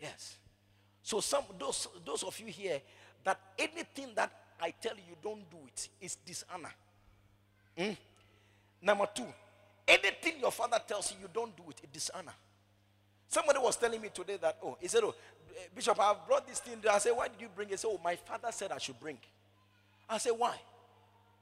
[0.00, 0.38] Yes.
[1.02, 2.80] So some those those of you here
[3.24, 6.72] that anything that I tell you, don't do it is dishonor.
[7.76, 7.92] Hmm?
[8.82, 9.26] Number two,
[9.86, 12.32] anything your father tells you, you don't do it, it dishonor.
[13.28, 15.14] Somebody was telling me today that, oh, he said, oh,
[15.56, 16.78] eh, Bishop, I've brought this thing.
[16.90, 17.72] I said, why did you bring it?
[17.72, 19.18] He said, oh, my father said I should bring.
[20.08, 20.56] I said, why?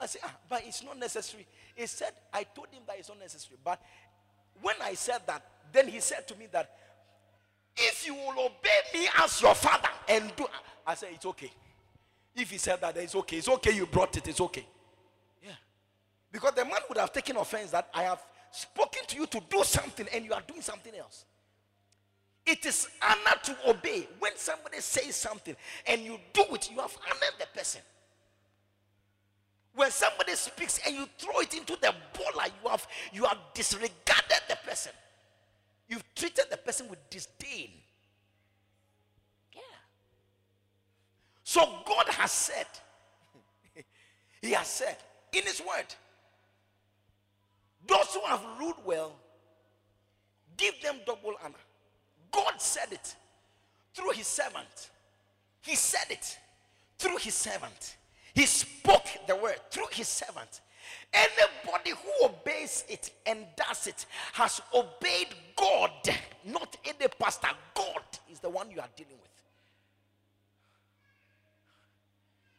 [0.00, 1.46] I said, ah, but it's not necessary.
[1.74, 3.56] He said, I told him that it's not necessary.
[3.64, 3.80] But
[4.60, 6.70] when I said that, then he said to me that,
[7.76, 10.46] if you will obey me as your father and do,
[10.86, 11.50] I said, it's okay.
[12.34, 13.38] If he said that, it's okay.
[13.38, 14.28] It's okay you brought it.
[14.28, 14.66] It's okay.
[16.32, 18.20] Because the man would have taken offense that I have
[18.50, 21.24] spoken to you to do something and you are doing something else.
[22.46, 24.08] It is honor to obey.
[24.18, 25.54] When somebody says something
[25.86, 27.82] and you do it, you have honored the person.
[29.74, 34.42] When somebody speaks and you throw it into the boiler, you have you have disregarded
[34.48, 34.92] the person.
[35.88, 37.70] You've treated the person with disdain.
[39.54, 39.60] Yeah.
[41.44, 42.66] So God has said,
[44.42, 44.96] He has said
[45.32, 45.94] in His word,
[47.88, 49.16] those who have ruled well,
[50.56, 51.54] give them double honor.
[52.30, 53.16] God said it
[53.94, 54.90] through His servant.
[55.62, 56.38] He said it
[56.98, 57.96] through His servant.
[58.34, 60.60] He spoke the word through His servant.
[61.12, 65.90] Anybody who obeys it and does it has obeyed God,
[66.44, 67.48] not any pastor.
[67.74, 69.28] God is the one you are dealing with.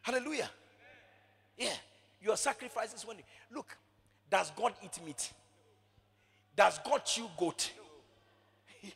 [0.01, 0.49] Hallelujah.
[1.57, 1.73] Yeah.
[2.21, 3.77] Your sacrifices when you look,
[4.29, 5.31] does God eat meat?
[6.55, 7.71] Does God chew goat?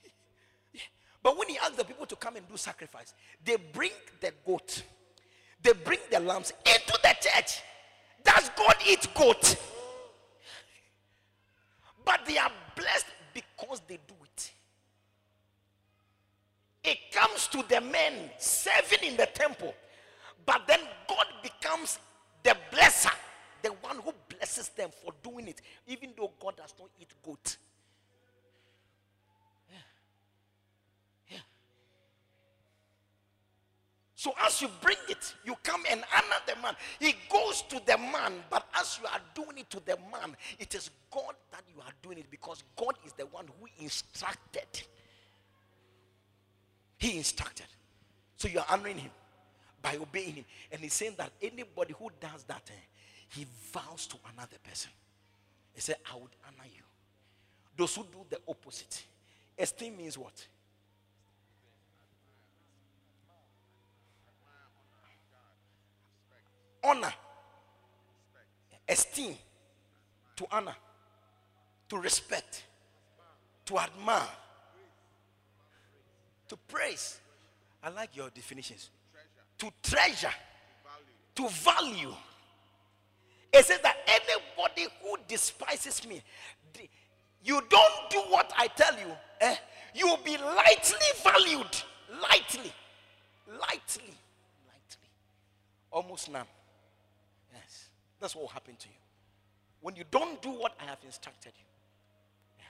[1.23, 3.13] But when he asks the people to come and do sacrifice,
[3.45, 4.83] they bring the goat,
[5.61, 7.61] they bring the lambs into the church.
[8.23, 9.55] Does God eat goat?
[12.05, 14.51] But they are blessed because they do it.
[16.83, 19.73] It comes to the men serving in the temple,
[20.45, 21.99] but then God becomes
[22.43, 23.13] the blesser,
[23.61, 24.13] the one who
[24.43, 27.57] blesses them for doing it, even though God does not eat goat.
[34.15, 36.75] So as you bring it, you come and honor the man.
[36.97, 40.73] He goes to the man, but as you are doing it to the man, it
[40.75, 44.83] is God that you are doing it because God is the one who instructed.
[46.97, 47.65] He instructed.
[48.37, 49.11] So you are honoring him
[49.81, 50.45] by obeying him.
[50.71, 52.79] And he's saying that anybody who does that, eh,
[53.33, 54.91] he vows to another person.
[55.73, 56.83] He said, I would honor you.
[57.75, 59.03] Those who do the opposite.
[59.57, 60.47] Esteem means what?
[66.83, 67.13] honor,
[68.87, 69.35] esteem,
[70.35, 70.75] to honor,
[71.89, 72.63] to respect,
[73.65, 74.27] to admire,
[76.49, 77.19] to praise.
[77.81, 78.89] I like your definitions.
[79.59, 80.33] To treasure,
[81.35, 82.13] to value.
[83.53, 86.23] It says that anybody who despises me,
[87.43, 89.55] you don't do what I tell you, eh?
[89.93, 91.83] you will be lightly valued.
[92.21, 92.71] Lightly.
[93.47, 94.13] Lightly.
[94.65, 95.09] Lightly.
[95.91, 96.45] Almost none.
[97.53, 97.89] Yes.
[98.19, 98.95] That's what will happen to you.
[99.81, 101.65] When you don't do what I have instructed you.
[102.57, 102.63] Yeah.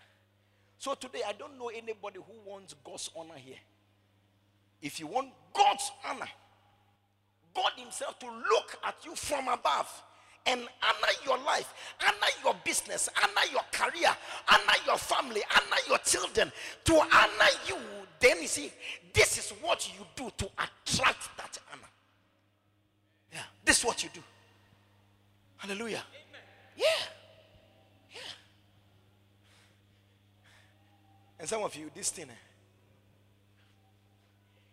[0.79, 3.59] So today, I don't know anybody who wants God's honor here.
[4.81, 6.27] If you want God's honor,
[7.53, 10.03] God Himself to look at you from above
[10.45, 14.09] and honor your life, honor your business, honor your career,
[14.51, 16.51] honor your family, honor your children,
[16.83, 17.77] to honor you,
[18.19, 18.71] then you see,
[19.13, 21.89] this is what you do to attract that honor.
[23.31, 24.21] Yeah, this is what you do.
[25.57, 26.03] Hallelujah.
[26.75, 26.85] Yeah.
[28.11, 28.21] Yeah.
[31.39, 32.27] And some of you, this thing,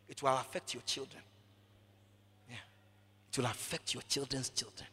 [0.08, 1.22] it will affect your children.
[2.48, 2.56] Yeah.
[3.30, 4.88] It will affect your children's children.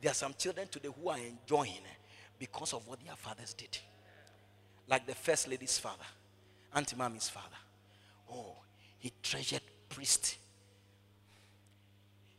[0.00, 1.82] There are some children today who are enjoying
[2.38, 3.76] because of what their fathers did.
[4.88, 6.04] Like the first lady's father,
[6.74, 7.46] Auntie Mommy's father.
[8.32, 8.56] Oh,
[8.98, 10.36] he treasured priest.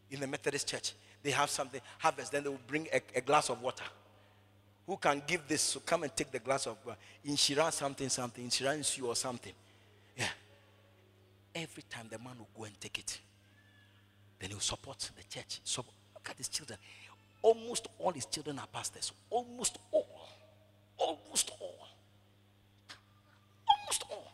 [0.09, 3.49] In the Methodist church, they have something, harvest, then they will bring a, a glass
[3.49, 3.83] of water.
[4.87, 5.61] Who can give this?
[5.61, 8.43] So come and take the glass of uh, Shira, something, something.
[8.43, 9.53] In Shira, you or something.
[10.17, 10.25] Yeah.
[11.53, 13.19] Every time the man will go and take it,
[14.39, 15.59] then he will support the church.
[15.63, 15.85] So
[16.15, 16.79] look at these children.
[17.41, 19.11] Almost all his children are pastors.
[19.29, 20.27] Almost all.
[20.97, 21.87] Almost all.
[23.69, 24.33] Almost all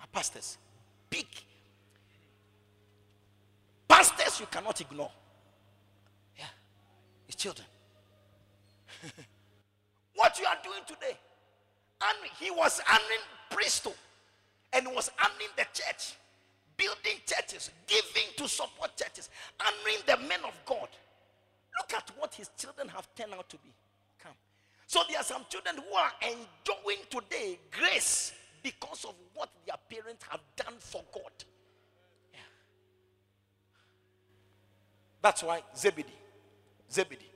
[0.00, 0.58] are pastors.
[1.08, 1.26] Big.
[3.88, 5.10] Pastors you cannot ignore.
[6.38, 6.44] Yeah.
[7.26, 7.66] His children.
[10.14, 11.16] what you are doing today,
[12.02, 13.94] honoring, he was honoring priesthood
[14.72, 16.14] and was honoring the church,
[16.76, 19.30] building churches, giving to support churches,
[19.60, 20.88] honoring the men of God.
[21.78, 23.70] Look at what his children have turned out to be.
[24.22, 24.32] Come.
[24.86, 30.24] So there are some children who are enjoying today grace because of what their parents
[30.28, 31.32] have done for God.
[32.32, 32.38] Yeah.
[35.20, 36.12] That's why Zebedee,
[36.90, 37.30] Zebedee,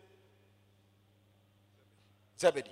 [2.40, 2.70] Zebedee,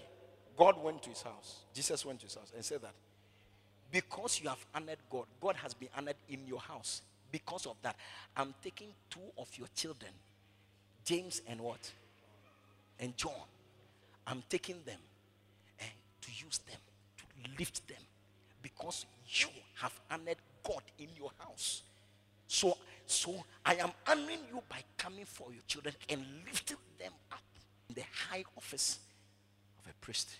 [0.56, 1.64] God went to his house.
[1.74, 2.94] Jesus went to his house and said that
[3.90, 7.02] because you have honored God, God has been honored in your house.
[7.30, 7.96] Because of that,
[8.36, 10.12] I'm taking two of your children,
[11.06, 11.90] James and what?
[12.98, 13.32] And John.
[14.26, 14.98] I'm taking them
[15.78, 15.90] and
[16.20, 16.80] to use them,
[17.18, 18.02] to lift them,
[18.60, 19.46] because you
[19.76, 21.82] have honored God in your house.
[22.48, 22.76] So,
[23.06, 27.38] so I am honoring you by coming for your children and lifting them up
[27.88, 28.98] in the high office
[29.78, 30.30] of a priest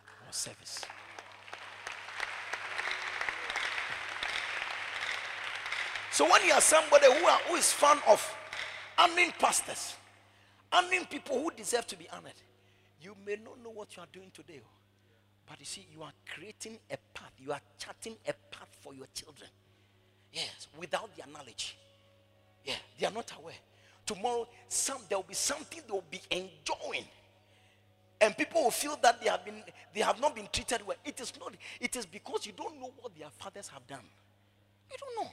[0.00, 0.84] or service.
[6.10, 8.36] So when you are somebody who, are, who is fan of
[8.98, 9.96] honoring pastors,
[10.72, 12.32] honoring people who deserve to be honored,
[13.00, 14.60] you may not know what you are doing today.
[14.64, 14.68] oh.
[15.48, 17.32] But you see, you are creating a path.
[17.38, 19.50] You are charting a path for your children.
[20.32, 21.76] Yes, without their knowledge.
[22.64, 23.54] Yeah, they are not aware.
[24.06, 27.04] Tomorrow, some there will be something they will be enjoying.
[28.20, 29.62] And people will feel that they have been
[29.92, 30.96] they have not been treated well.
[31.04, 34.04] It is not, it is because you don't know what their fathers have done.
[34.90, 35.30] You don't know.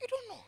[0.00, 0.42] You don't know.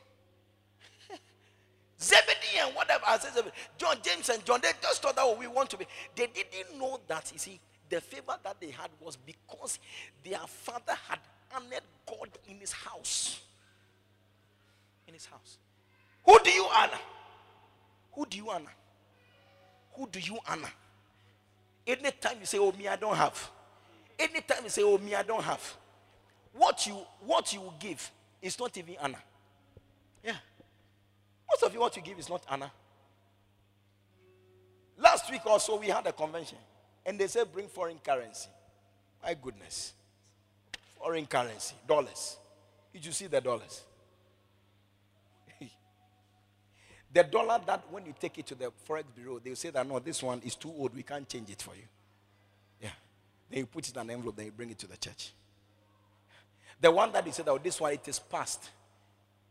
[2.03, 5.39] Zebedee and whatever I said, Zebedee, John, James, and John, they just thought that what
[5.39, 5.87] we want to be.
[6.15, 9.79] They didn't know that, you see, the favor that they had was because
[10.25, 11.19] their father had
[11.55, 13.41] honored God in his house.
[15.07, 15.59] In his house.
[16.25, 16.99] Who do you honor?
[18.13, 18.73] Who do you honor?
[19.95, 20.71] Who do you honor?
[21.87, 23.51] Anytime you say, Oh, me, I don't have.
[24.19, 25.77] Anytime you say, Oh, me, I don't have.
[26.55, 26.95] What you
[27.25, 29.23] what you give is not even honor.
[30.25, 30.37] Yeah.
[31.53, 32.71] Most of you, what you give is not honor.
[34.99, 36.59] Last week also, we had a convention,
[37.05, 38.49] and they said, Bring foreign currency.
[39.23, 39.93] My goodness.
[40.99, 42.37] Foreign currency, dollars.
[42.93, 43.83] Did you see the dollars?
[47.13, 49.99] the dollar that when you take it to the forex bureau, they'll say that no,
[49.99, 51.83] this one is too old, we can't change it for you.
[52.81, 52.91] Yeah.
[53.51, 55.33] Then you put it in an envelope, then you bring it to the church.
[56.81, 58.71] The one that they said, oh, this one it is past.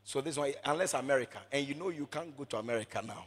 [0.03, 3.25] So this one, unless America, and you know you can't go to America now.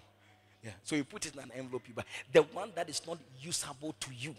[0.63, 0.73] Yeah.
[0.83, 2.05] So you put it in an envelope, you buy.
[2.33, 4.35] The one that is not usable to you,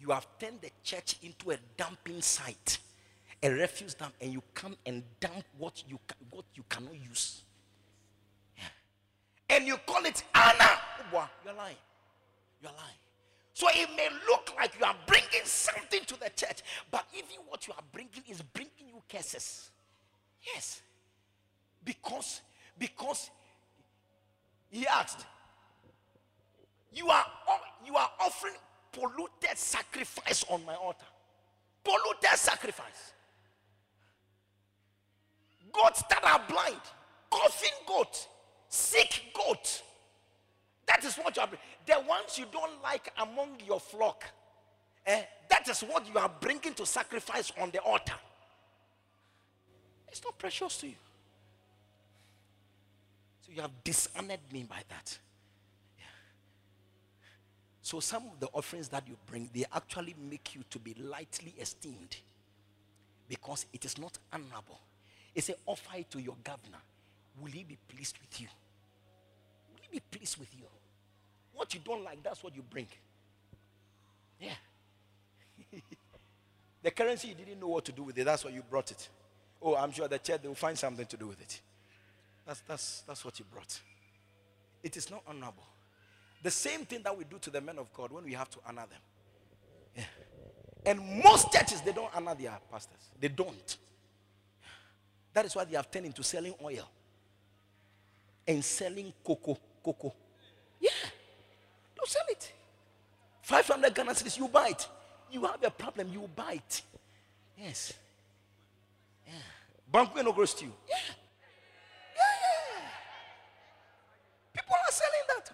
[0.00, 2.78] you have turned the church into a dumping site,
[3.42, 7.42] a refuse dump, and you come and dump what you ca- what you cannot use.
[8.56, 9.56] Yeah.
[9.56, 10.56] And you call it honor.
[10.60, 11.76] Oh boy, you're lying.
[12.62, 12.96] You're lying.
[13.52, 17.66] So it may look like you are bringing something to the church, but even what
[17.68, 19.70] you are bringing is bringing you curses.
[20.54, 20.80] Yes.
[21.84, 22.40] Because,
[22.78, 23.30] because
[24.70, 25.26] he asked,
[26.92, 27.24] you are,
[27.86, 28.54] you are offering
[28.92, 31.06] polluted sacrifice on my altar.
[31.84, 33.14] Polluted sacrifice.
[35.72, 36.80] Goats that are blind,
[37.30, 38.26] coughing goat,
[38.68, 39.82] sick goat.
[40.86, 41.48] That is what you are.
[41.86, 44.24] The ones you don't like among your flock.
[45.06, 48.14] eh, that is what you are bringing to sacrifice on the altar.
[50.08, 50.94] It's not precious to you.
[53.50, 55.18] So you have dishonored me by that.
[55.98, 56.04] Yeah.
[57.82, 61.54] So some of the offerings that you bring, they actually make you to be lightly
[61.60, 62.16] esteemed
[63.28, 64.80] because it is not honorable.
[65.34, 66.78] It's an offer it to your governor.
[67.40, 68.46] Will he be pleased with you?
[69.72, 70.66] Will he be pleased with you?
[71.52, 72.86] What you don't like, that's what you bring.
[74.40, 74.54] Yeah.
[76.82, 79.08] the currency you didn't know what to do with it, that's why you brought it.
[79.60, 81.60] Oh, I'm sure the church they will find something to do with it.
[82.50, 83.78] That's that's that's what you brought.
[84.82, 85.62] It is not honorable.
[86.42, 88.58] The same thing that we do to the men of God when we have to
[88.66, 88.98] honor them.
[89.94, 90.02] Yeah.
[90.84, 93.12] And most churches they don't honor their pastors.
[93.20, 93.76] They don't.
[95.32, 96.90] That is why they have turned into selling oil
[98.48, 99.56] and selling cocoa.
[99.84, 100.12] Cocoa.
[100.80, 100.90] Yeah.
[101.94, 102.52] Don't sell it.
[103.42, 104.88] 500 Ghana cedis, you buy it.
[105.30, 106.82] You have a problem, you buy it.
[107.56, 107.92] Yes.
[109.24, 109.34] Yeah.
[109.92, 110.72] Bank no grows to you.
[110.88, 110.96] Yeah,
[112.16, 112.80] yeah.
[114.52, 115.50] People are selling that.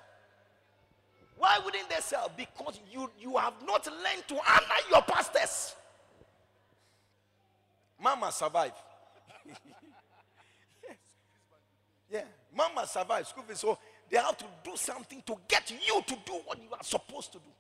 [1.47, 2.29] Why wouldn't they sell?
[2.37, 5.77] Because you, you have not learned to honor your pastors.
[8.03, 8.73] Mama survive.
[12.09, 12.23] Yeah.
[12.57, 13.59] Mama survive school fees.
[13.59, 13.77] So
[14.09, 17.39] they have to do something to get you to do what you are supposed to
[17.39, 17.51] do.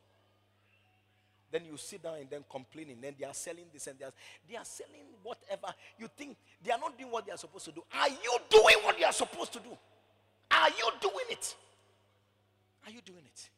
[1.51, 2.99] Then you sit down and then complaining.
[3.03, 4.12] Then they are selling this and they are,
[4.49, 5.74] they are selling whatever.
[5.99, 7.82] You think they are not doing what they are supposed to do.
[7.93, 9.76] Are you doing what you are supposed to do?
[10.53, 11.57] Are you doing it?
[12.87, 13.51] Are you doing it?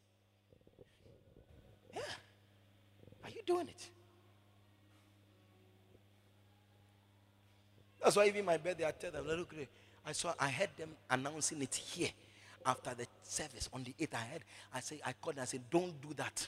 [1.99, 3.25] Yeah.
[3.25, 3.91] Are you doing it?
[8.03, 9.55] That's why even my birthday, I tell them, look,
[10.07, 12.11] I saw, I heard them announcing it here
[12.65, 14.15] after the service on the 8th.
[14.15, 16.47] I heard, I say, I called and I said, don't do that.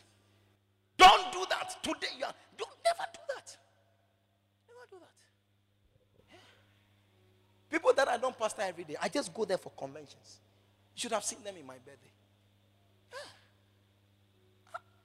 [0.96, 1.82] Don't do that.
[1.82, 3.56] Today, you are, don't never do that.
[4.68, 6.38] Never do that.
[7.70, 10.40] People that I don't pastor every day, I just go there for conventions.
[10.94, 12.10] You should have seen them in my birthday.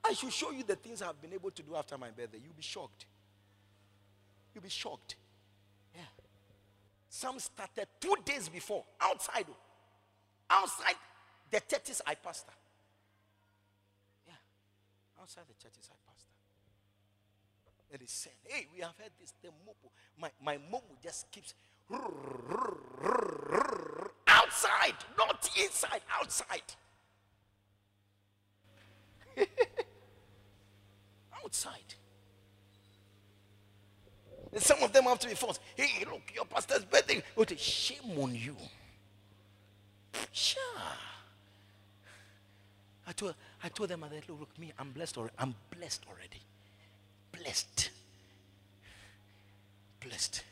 [0.07, 2.37] I should show you the things I've been able to do after my birthday.
[2.43, 3.05] You'll be shocked.
[4.53, 5.15] You'll be shocked.
[5.95, 6.01] Yeah.
[7.09, 9.45] Some started two days before, outside.
[9.49, 9.55] oh.
[10.49, 10.95] Outside
[11.49, 12.53] the churches I pastor.
[14.27, 14.33] Yeah.
[15.21, 16.31] Outside the churches I pastor.
[17.91, 19.33] And they said, hey, we have heard this.
[19.41, 19.89] The mopo.
[20.19, 21.53] My, my momo just keeps
[24.27, 26.75] outside, not inside, outside.
[31.45, 31.93] outside.
[34.51, 35.61] And some of them have to be forced.
[35.75, 37.21] Hey, look, your pastor's birthday.
[37.35, 38.55] What a shame on you.
[40.31, 40.61] Sure.
[43.07, 45.35] I told, I told them, I said, look, look, me, I'm blessed already.
[45.37, 46.41] I'm blessed already.
[47.31, 47.89] Blessed.
[49.99, 50.43] Blessed.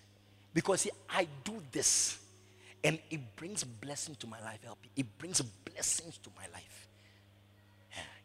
[0.54, 2.20] Because see, I do this
[2.84, 4.60] and it brings blessing to my life.
[4.64, 4.80] Help.
[4.96, 6.88] It brings blessings to my life.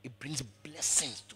[0.02, 1.34] It brings blessings to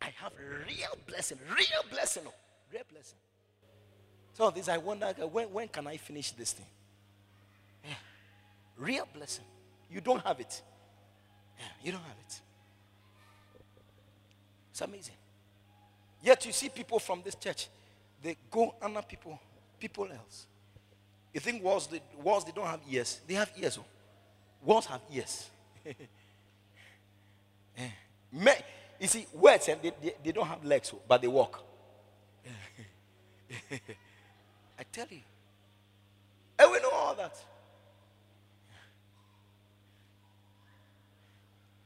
[0.00, 0.32] I have
[0.66, 2.34] real blessing, real blessing, oh,
[2.72, 3.18] real blessing.
[4.38, 6.64] Of these I wonder when, when can I finish this thing?
[7.84, 7.90] Yeah.
[8.78, 9.44] Real blessing.
[9.90, 10.62] You don't have it.
[11.58, 12.40] Yeah, you don't have it.
[14.70, 15.16] It's amazing.
[16.22, 17.68] Yet you see people from this church,
[18.22, 19.38] they go under people,
[19.78, 20.46] people else.
[21.34, 23.20] You think walls they, walls they don't have ears?
[23.26, 23.78] They have ears.
[23.78, 23.84] Oh.
[24.64, 25.50] Walls have ears.
[27.76, 27.88] Eh.
[29.00, 31.64] You see, words and they, they, they don't have legs, oh, but they walk.
[34.78, 35.20] I tell you.
[36.58, 37.34] And we know all that.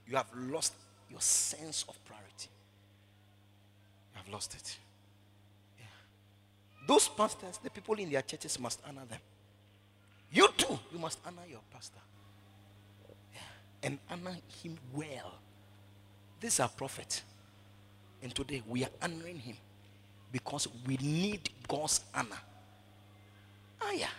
[0.09, 0.75] You have lost
[1.09, 2.49] your sense of priority.
[4.12, 4.77] You have lost it.
[5.79, 5.85] Yeah.
[6.89, 9.21] Those pastors, the people in their churches must honor them.
[10.33, 12.01] You too, you must honor your pastor.
[13.33, 13.41] Yeah.
[13.85, 15.35] And honor him well.
[16.45, 17.23] This is our prophet.
[18.23, 19.57] And today we are honoring him
[20.31, 22.37] because we need God's honor.
[23.81, 24.13] Ah, yeah.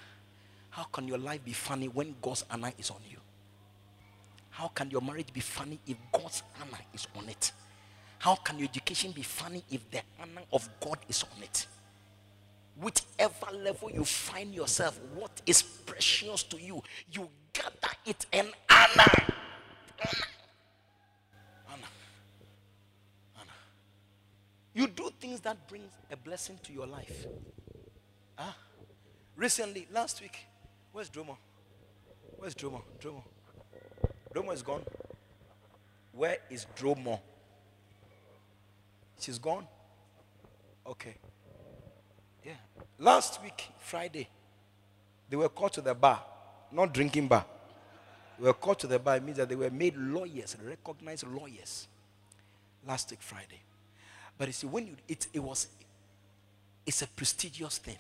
[0.71, 3.19] How can your life be funny when God's honor is on you?
[4.49, 7.51] How can your marriage be funny if God's honor is on it?
[8.17, 11.67] How can your education be funny if the honor of God is on it?
[12.81, 19.13] Whichever level you find yourself, what is precious to you, you gather it and honor.
[19.99, 21.87] Honor.
[23.37, 23.51] Honor.
[24.73, 27.25] You do things that brings a blessing to your life.
[28.37, 28.55] Ah.
[29.35, 30.37] Recently, last week,
[30.93, 31.35] where's Dromo?
[32.37, 32.81] Where's Dromo?
[33.01, 33.21] Dromo.
[34.33, 34.83] Dromo is gone.
[36.13, 37.19] Where is Dromo?
[39.19, 39.67] She's gone.
[40.87, 41.15] Okay.
[42.45, 42.53] Yeah.
[42.99, 44.29] Last week, Friday,
[45.29, 46.23] they were called to the bar,
[46.71, 47.45] not drinking bar.
[48.39, 49.17] They were called to the bar.
[49.17, 51.87] It means that they were made lawyers, recognized lawyers.
[52.87, 53.61] Last week, Friday.
[54.37, 55.67] But you see, when you it, it was
[56.85, 57.97] it's a prestigious thing.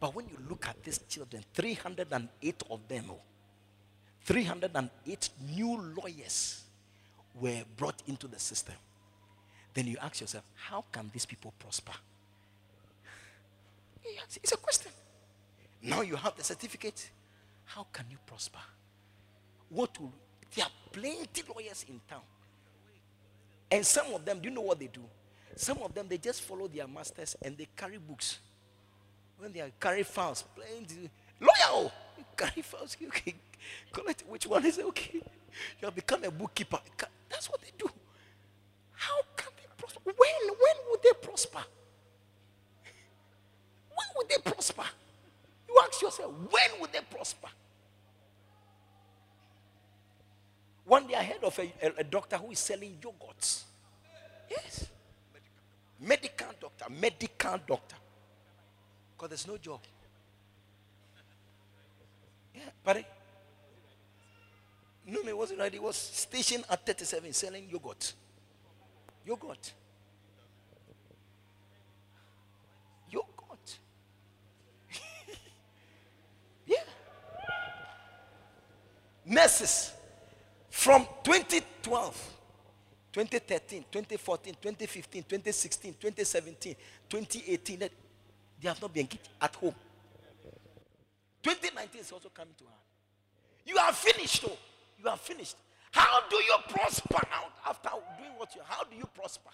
[0.00, 3.20] But when you look at these children, 308 of them, oh,
[4.24, 6.62] 308 new lawyers
[7.34, 8.76] were brought into the system.
[9.74, 11.92] Then you ask yourself, how can these people prosper?
[14.36, 14.92] It's a question.
[15.82, 17.10] Now you have the certificate.
[17.64, 18.60] How can you prosper?
[19.68, 20.12] What will
[20.54, 22.22] there are plenty lawyers in town.
[23.70, 25.02] And some of them, do you know what they do?
[25.58, 28.38] Some of them they just follow their masters and they carry books.
[29.38, 31.10] When they are carry files, plenty
[31.40, 33.34] lawyer, oh, you carry files, you can
[33.92, 35.20] collect which one is okay.
[35.80, 36.78] You have become a bookkeeper.
[37.28, 37.88] That's what they do.
[38.92, 40.00] How can they prosper?
[40.04, 41.64] When when would they prosper?
[43.94, 44.84] When would they prosper?
[45.68, 47.48] You ask yourself, when would they prosper?
[50.84, 53.64] One day I heard of a, a- a doctor who is selling yogurts.
[54.50, 54.86] Yes.
[56.00, 57.96] Medical doctor, medical doctor.
[59.16, 59.80] Because there's no job.
[62.54, 63.02] Yeah,
[65.08, 65.72] no, no, it wasn't right.
[65.72, 68.12] He was stationed at 37 selling yogurt.
[69.26, 69.72] Yogurt.
[73.10, 73.78] Yogurt.
[76.66, 76.76] yeah.
[79.24, 79.92] Nurses
[80.68, 82.37] from 2012,
[83.26, 86.76] 2013, 2014, 2015, 2016, 2017,
[87.08, 87.90] 2018, that
[88.60, 89.08] they have not been
[89.40, 89.74] at home.
[91.42, 92.76] 2019 is also coming to hand.
[93.66, 94.56] You are finished, though.
[95.02, 95.56] You are finished.
[95.90, 97.88] How do you prosper out after
[98.18, 98.60] doing what you?
[98.64, 99.50] How do you prosper?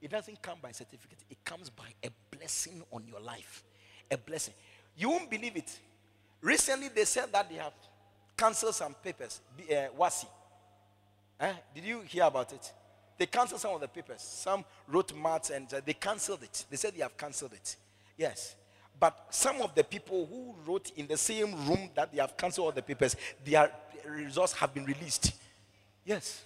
[0.00, 1.18] It doesn't come by certificate.
[1.30, 3.64] It comes by a blessing on your life.
[4.10, 4.54] A blessing.
[4.96, 5.78] You won't believe it.
[6.40, 7.72] Recently, they said that they have
[8.36, 9.40] canceled some papers.
[9.68, 10.26] Uh, WASSCE.
[11.42, 11.52] Eh?
[11.74, 12.72] Did you hear about it?
[13.18, 14.22] They canceled some of the papers.
[14.22, 16.64] Some wrote maths and they canceled it.
[16.70, 17.76] They said they have canceled it.
[18.16, 18.54] Yes.
[18.98, 22.66] But some of the people who wrote in the same room that they have canceled
[22.66, 23.72] all the papers, their
[24.08, 25.32] results have been released.
[26.04, 26.44] Yes.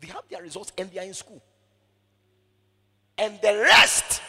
[0.00, 1.42] They have their results and they are in school.
[3.18, 4.22] And the rest,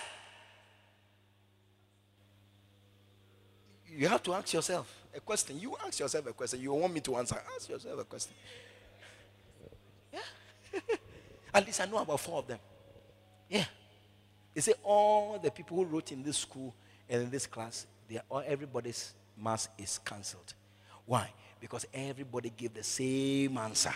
[3.88, 5.60] you have to ask yourself a question.
[5.60, 6.62] You ask yourself a question.
[6.62, 7.40] You want me to answer?
[7.56, 8.34] Ask yourself a question.
[11.56, 12.60] At least I know about four of them.
[13.50, 13.64] Yeah.
[14.54, 16.76] They say all the people who wrote in this school
[17.10, 20.54] and in this class, they are, all, everybody's mass is cancelled.
[21.06, 21.32] Why?
[21.62, 23.94] Because everybody gave the same answer.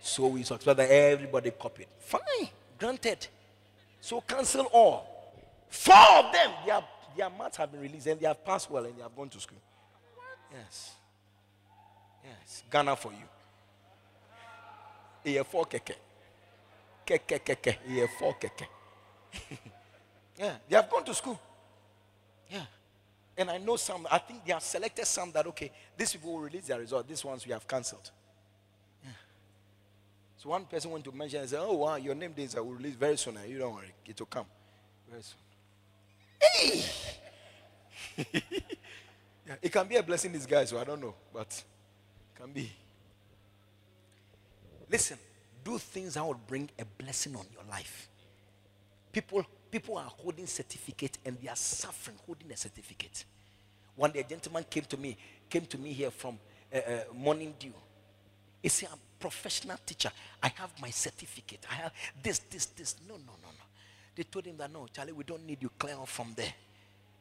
[0.00, 1.86] So we expect that everybody copied.
[2.00, 3.28] Fine, granted.
[4.00, 5.32] So cancel all.
[5.68, 5.94] Four
[6.24, 6.80] of them, their,
[7.16, 9.38] their maths have been released and they have passed well and they have gone to
[9.38, 9.58] school.
[10.52, 10.90] Yes.
[12.24, 12.64] Yes.
[12.68, 13.28] Ghana for you.
[15.22, 15.94] Here four keke.
[17.08, 17.78] Keke keke.
[17.86, 18.66] Here four keke.
[20.38, 21.40] yeah, they have gone to school.
[22.50, 22.66] Yeah.
[23.36, 26.40] And I know some, I think they have selected some that, okay, these people will
[26.40, 27.08] release their result.
[27.08, 28.10] These ones we have cancelled.
[29.02, 29.10] Yeah.
[30.36, 32.72] So one person went to mention and said, oh, wow, your name days I will
[32.72, 33.38] release very soon.
[33.46, 34.46] You don't worry, it will come
[35.08, 35.38] very soon.
[36.40, 36.84] Hey!
[39.46, 42.52] yeah, it can be a blessing, these guys, so I don't know, but it can
[42.52, 42.70] be.
[44.90, 45.18] Listen,
[45.68, 48.08] do things that will bring a blessing on your life.
[49.12, 53.26] People people are holding certificate and they are suffering holding a certificate.
[53.94, 55.16] One day, a gentleman came to me,
[55.50, 56.38] came to me here from
[56.72, 57.74] uh, uh, Morning Dew.
[58.62, 60.10] He said, "I'm a professional teacher.
[60.42, 61.66] I have my certificate.
[61.70, 61.92] I have
[62.22, 63.64] this, this, this." No, no, no, no.
[64.16, 65.70] They told him that no, Charlie, we don't need you.
[65.78, 66.54] Clear off from there.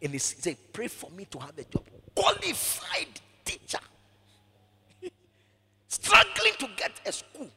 [0.01, 1.83] And he said, "Pray for me to have a job.
[2.15, 3.83] Qualified teacher,
[5.89, 7.49] struggling to get a school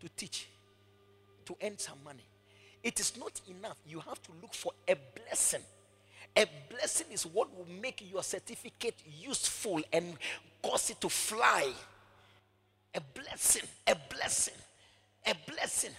[0.00, 0.48] to teach,
[1.44, 2.24] to earn some money."
[2.82, 3.76] It is not enough.
[3.86, 5.64] You have to look for a blessing.
[6.36, 10.16] A blessing is what will make your certificate useful and
[10.62, 11.72] cause it to fly.
[12.94, 14.54] A blessing, a blessing,
[15.26, 15.94] a blessing.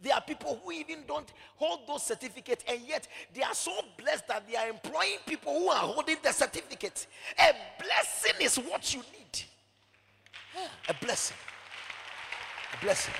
[0.00, 4.26] There are people who even don't hold those certificates, and yet they are so blessed
[4.28, 7.06] that they are employing people who are holding the certificate.
[7.38, 9.44] A blessing is what you need.
[10.88, 11.36] A blessing.
[12.72, 13.14] A blessing.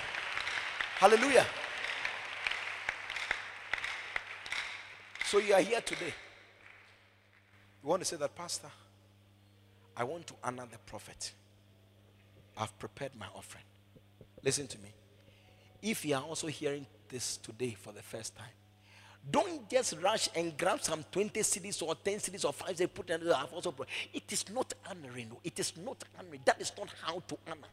[1.01, 1.47] Hallelujah.
[5.25, 6.13] So you are here today.
[7.83, 8.69] You want to say that, Pastor?
[9.97, 11.33] I want to honor the prophet.
[12.55, 13.65] I've prepared my offering.
[14.45, 14.93] Listen to me.
[15.81, 18.53] If you are also hearing this today for the first time,
[19.31, 23.09] don't just rush and grab some 20 cedis or 10 cedis or 5 cedis, put
[23.09, 23.75] it I've also
[24.13, 25.31] It is not honoring.
[25.43, 26.43] It is not honoring.
[26.45, 27.69] That is not how to honor.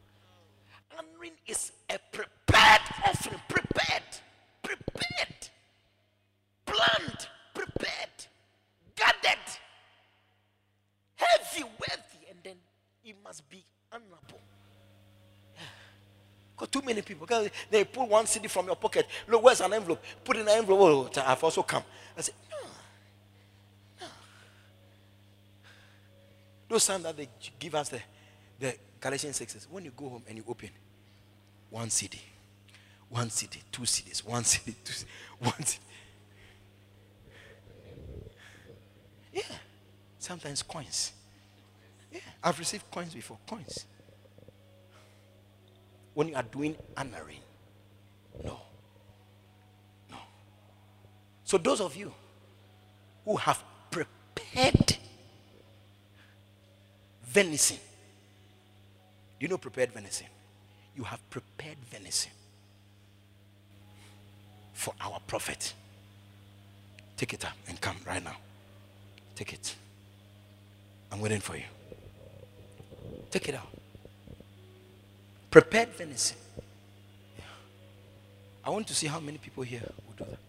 [0.95, 3.39] Honoring is a prepared offering.
[3.47, 4.03] Prepared.
[4.63, 5.49] Prepared.
[6.65, 7.27] Planned.
[7.53, 8.09] Prepared.
[8.95, 9.47] Gathered.
[11.15, 12.27] Heavy, wealthy.
[12.29, 12.55] And then
[13.03, 14.39] it must be honorable.
[16.55, 17.27] Because too many people,
[17.69, 19.05] they pull one cedi from your pocket.
[19.27, 20.03] Look, where's an envelope?
[20.23, 21.11] Put in an envelope.
[21.15, 21.83] Oh, I've also come.
[22.17, 22.57] I said, no,
[24.01, 24.07] no.
[26.67, 27.99] Those times that they give us the,
[28.59, 30.69] the Galatians 6 when you go home and you open
[31.69, 32.19] one cedi,
[33.09, 35.05] one cedi, two cedis, one cedi, two cedi,
[35.39, 35.79] one cedi.
[39.33, 39.41] Yeah.
[40.19, 41.11] Sometimes coins.
[42.11, 42.19] Yeah.
[42.43, 43.37] I've received coins before.
[43.47, 43.85] Coins
[46.17, 47.41] when you are doing honoring.
[48.43, 48.59] No.
[50.09, 50.17] No.
[51.43, 52.11] So, those of you
[53.23, 54.97] who have prepared
[57.23, 57.77] venison,
[59.39, 60.27] you know, prepared venison.
[60.95, 62.31] You have prepared venison
[64.73, 65.73] for our prophet.
[67.17, 68.37] Take it up and come right now.
[69.35, 69.75] Take it.
[71.11, 71.63] I'm waiting for you.
[73.31, 73.67] Take it out
[75.57, 76.37] prepared venison.
[78.63, 80.39] I want to see how many people here will do that.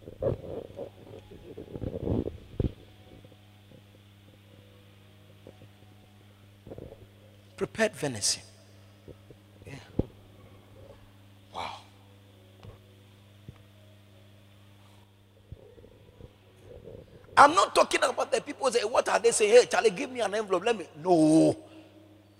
[7.57, 8.43] Prepared venison.
[17.39, 19.53] I'm not talking about the people say, what are they saying?
[19.53, 20.65] Hey, Charlie, give me an envelope.
[20.65, 20.87] Let me.
[21.01, 21.57] No.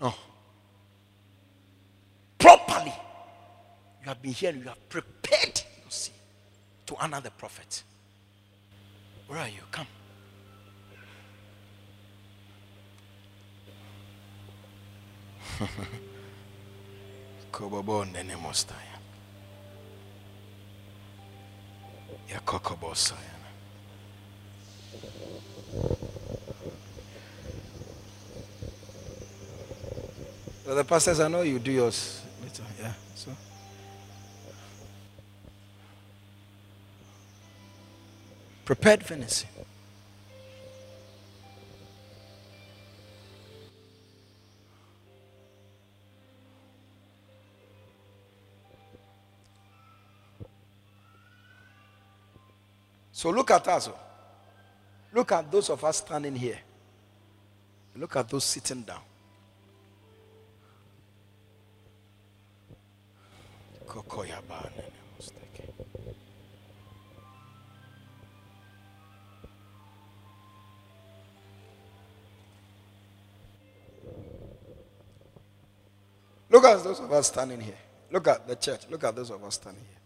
[0.01, 0.13] No.
[2.37, 2.93] Properly.
[4.01, 6.11] You have been here, you have prepared, you see,
[6.85, 7.81] to honor the prophet.
[9.27, 9.61] Where are you?
[9.71, 9.87] Come.
[17.51, 18.99] Kobobo nene mostaya.
[30.65, 32.63] So the pastors, I know you do yours later.
[32.79, 32.93] Yeah.
[33.15, 33.31] So.
[38.65, 39.49] Prepared venison.
[53.11, 53.89] So look at us.
[53.89, 54.08] Oh.
[55.19, 56.57] Look at those of us standing here.
[57.97, 59.01] Look at those sitting down.
[76.49, 77.73] Look at those of us standing here.
[78.09, 78.83] Look at the church.
[78.89, 79.98] Look at those of us standing here.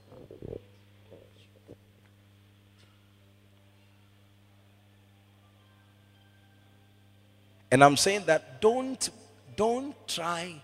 [7.73, 9.09] And I'm saying that don't
[9.55, 10.61] don't try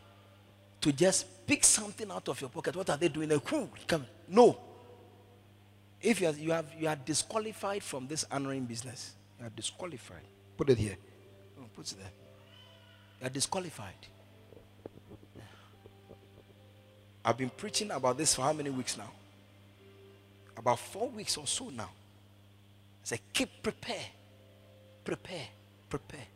[0.79, 2.75] to just pick something out of your pocket.
[2.75, 3.29] What are they doing?
[3.29, 3.67] Like, who?
[3.87, 4.05] Come.
[4.27, 4.59] No.
[5.99, 10.21] If you are, you have you are disqualified from this honoring business, you are disqualified.
[10.55, 10.97] Put it here.
[11.57, 12.11] No, put it there.
[13.21, 14.05] You are disqualified.
[17.25, 19.09] I've been preaching about this for how many weeks now?
[20.55, 21.89] About four weeks or so now.
[23.03, 24.05] I say, keep prepare,
[25.03, 25.47] prepare,
[25.89, 26.27] prepare.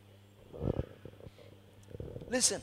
[2.28, 2.60] Listen,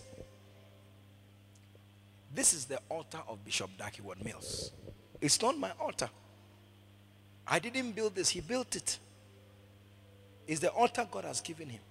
[2.34, 4.72] this is the altar of Bishop Dag Heward-Mills.
[5.22, 6.10] It's not my altar.
[7.48, 9.00] I didn't build this, he built it.
[10.48, 11.82] It's the altar God has given him.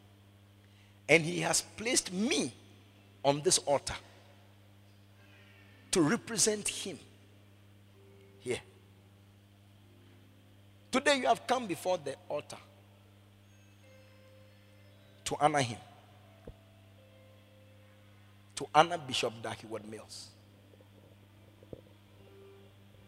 [1.08, 2.52] And he has placed me
[3.24, 3.94] on this altar
[5.90, 6.98] to represent him
[8.40, 8.60] here.
[10.92, 12.58] Today you have come before the altar
[15.24, 15.78] to honor him
[18.60, 20.28] to honor Bishop Dag Heward-Mills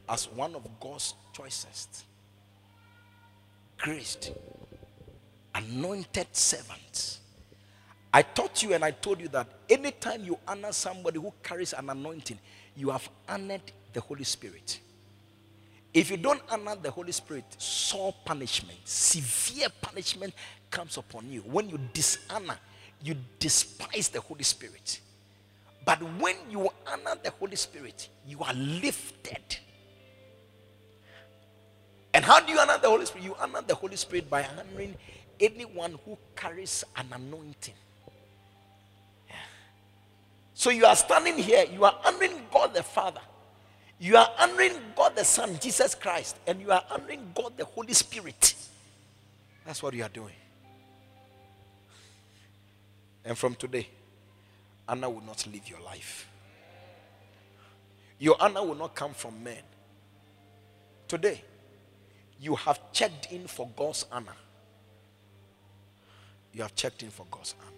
[0.09, 2.05] as one of God's choicest,
[3.77, 4.33] graced,
[5.55, 7.21] anointed servants.
[8.15, 11.91] I taught you and I told you that anytime you honor somebody who carries an
[11.91, 12.39] anointing,
[12.75, 14.81] you have honored the Holy Spirit.
[15.93, 20.33] If you don't honor the Holy Spirit, sore punishment, severe punishment
[20.71, 21.41] comes upon you.
[21.41, 22.57] When you dishonor,
[23.05, 25.01] you despise the Holy Spirit.
[25.85, 29.59] But when you honor the Holy Spirit, you are lifted.
[32.15, 33.25] And how do you honor the Holy Spirit?
[33.25, 34.95] You honor the Holy Spirit by honoring
[35.41, 37.75] anyone who carries an anointing.
[40.55, 43.23] So you are standing here, you are honoring God the Father,
[43.99, 47.95] you are honoring God the Son, Jesus Christ, and you are honoring God the Holy
[47.95, 48.55] Spirit.
[49.67, 50.35] That's what you are doing.
[53.25, 53.89] And from today,
[54.89, 56.29] honor will not leave your life.
[58.19, 59.63] Your honor will not come from men.
[61.09, 61.43] Today,
[62.41, 64.37] you have checked in for God's honor.
[66.53, 67.73] You have checked in for God's honor.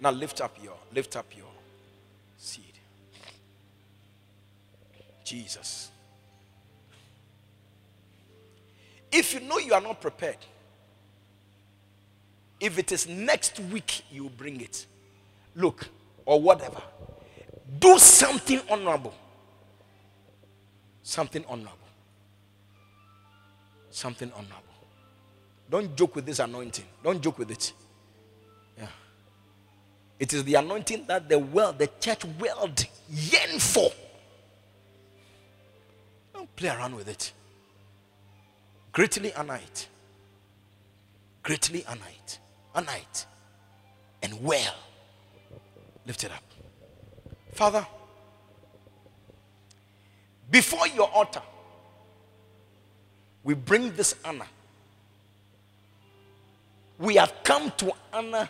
[0.00, 1.46] Now lift up your lift up your
[2.36, 2.64] seed.
[5.24, 5.90] Jesus.
[9.12, 10.38] If you know you are not prepared,
[12.60, 14.86] if it is next week, you bring it.
[15.56, 15.88] Look,
[16.26, 16.80] or whatever.
[17.78, 19.14] Do something honorable.
[21.02, 21.76] Something honorable.
[23.90, 24.56] Something honorable.
[25.70, 26.84] Don't joke with this anointing.
[27.02, 27.72] Don't joke with it.
[28.76, 28.86] Yeah.
[30.18, 33.90] It is the anointing that the world, the church world yearn for.
[36.34, 37.32] Don't play around with it.
[38.92, 39.88] Greatly it.
[41.42, 42.38] Greatly it.
[42.74, 43.26] Honor night
[44.22, 44.74] And well.
[46.06, 46.42] Lift it up.
[47.54, 47.86] Father,
[50.50, 51.42] Before your altar,
[53.44, 54.46] we bring this honor.
[56.98, 58.48] We have come to honor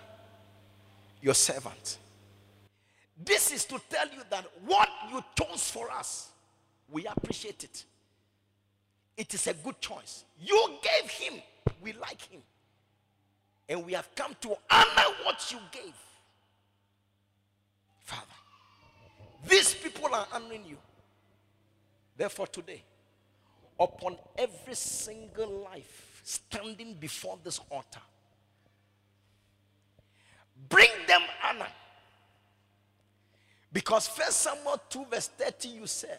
[1.21, 1.99] your servant.
[3.23, 6.31] This is to tell you that what you chose for us,
[6.91, 7.85] we appreciate it.
[9.17, 10.25] It is a good choice.
[10.41, 11.35] You gave him,
[11.83, 12.41] we like him.
[13.71, 15.95] And we have come to honor what you gave.
[18.03, 18.27] Father,
[19.49, 20.77] these people are honoring you.
[22.17, 22.83] Therefore, today,
[23.79, 28.01] upon every single life standing before this altar,
[30.69, 31.69] bring them honor.
[33.73, 36.19] Because First Samuel 2, verse 30, you said,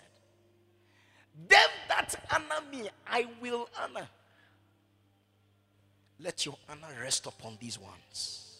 [1.49, 4.07] Them that honor me, I will honor.
[6.23, 8.57] Let your honor rest upon these ones.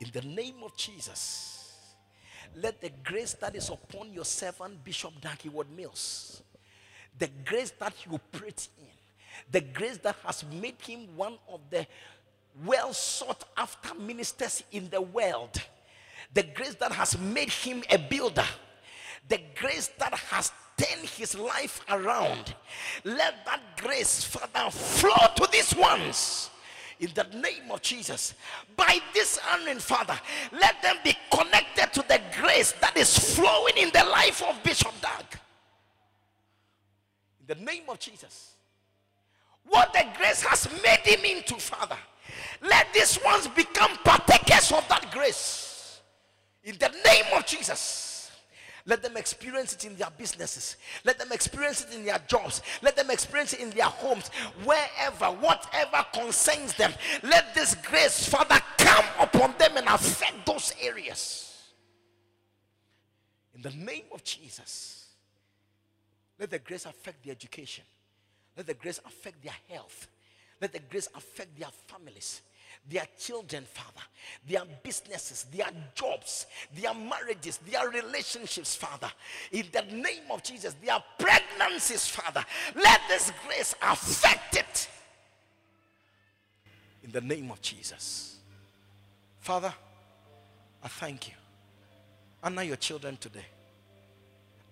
[0.00, 1.72] In the name of Jesus,
[2.56, 6.42] let the grace that is upon your servant, Bishop Darky Ward Mills,
[7.18, 8.86] the grace that you operate in,
[9.50, 11.86] the grace that has made him one of the
[12.64, 15.60] well sought after ministers in the world,
[16.34, 18.46] the grace that has made him a builder,
[19.28, 22.54] the grace that has turned his life around.
[23.04, 26.50] Let that grace, Father, flow to these ones
[27.00, 28.34] in the name of Jesus.
[28.76, 30.18] By this honoring, Father,
[30.52, 34.92] let them be connected to the grace that is flowing in the life of Bishop
[35.00, 35.24] Dag.
[37.40, 38.54] In the name of Jesus.
[39.64, 41.98] What the grace has made him into, Father,
[42.62, 46.00] let these ones become partakers of that grace.
[46.64, 48.07] In the name of Jesus.
[48.86, 50.76] Let them experience it in their businesses.
[51.04, 52.62] Let them experience it in their jobs.
[52.82, 54.28] Let them experience it in their homes.
[54.64, 56.92] Wherever, whatever concerns them,
[57.22, 61.44] let this grace, Father, come upon them and affect those areas.
[63.54, 65.06] In the name of Jesus,
[66.38, 67.84] let the grace affect their education.
[68.56, 70.08] Let the grace affect their health.
[70.60, 72.42] Let the grace affect their families
[72.88, 74.06] their children, Father,
[74.46, 79.10] their businesses, their jobs, their marriages, their relationships, Father.
[79.52, 82.44] In the name of Jesus, their pregnancies, Father.
[82.74, 84.88] Let this grace affect it.
[87.04, 88.36] In the name of Jesus.
[89.40, 89.72] Father,
[90.82, 91.34] I thank you.
[92.42, 93.46] Honor your children today.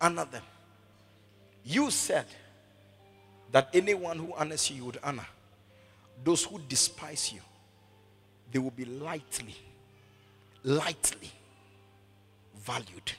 [0.00, 0.42] Honor them.
[1.64, 2.26] You said
[3.50, 5.26] that anyone who honors you, you would honor.
[6.22, 7.40] Those who despise you,
[8.52, 9.56] they will be lightly,
[10.62, 11.30] lightly
[12.64, 13.12] valued.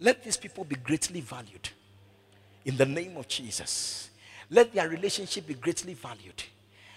[0.00, 1.68] Let these people be greatly valued
[2.64, 4.10] in the name of Jesus.
[4.50, 6.42] Let their relationship be greatly valued.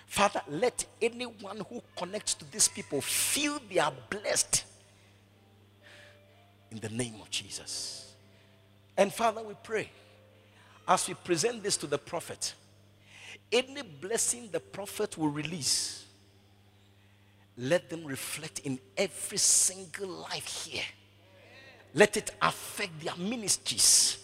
[0.06, 4.66] Father, let anyone who connects to these people feel they are blessed
[6.70, 8.14] in the name of Jesus.
[8.98, 9.90] And Father, we pray
[10.88, 12.54] as we present this to the prophet,
[13.52, 16.06] any blessing the prophet will release
[17.62, 20.84] let them reflect in every single life here.
[21.94, 24.18] Let it affect their ministries.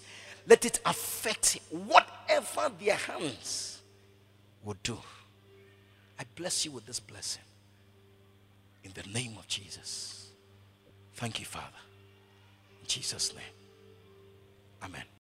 [0.48, 3.82] Let it affect whatever their hands
[4.64, 4.98] will do.
[6.20, 7.44] I bless you with this blessing.
[8.84, 10.30] In the name of Jesus.
[11.14, 11.68] Thank you, Father.
[12.82, 13.44] In Jesus' name.
[14.82, 15.04] Amen.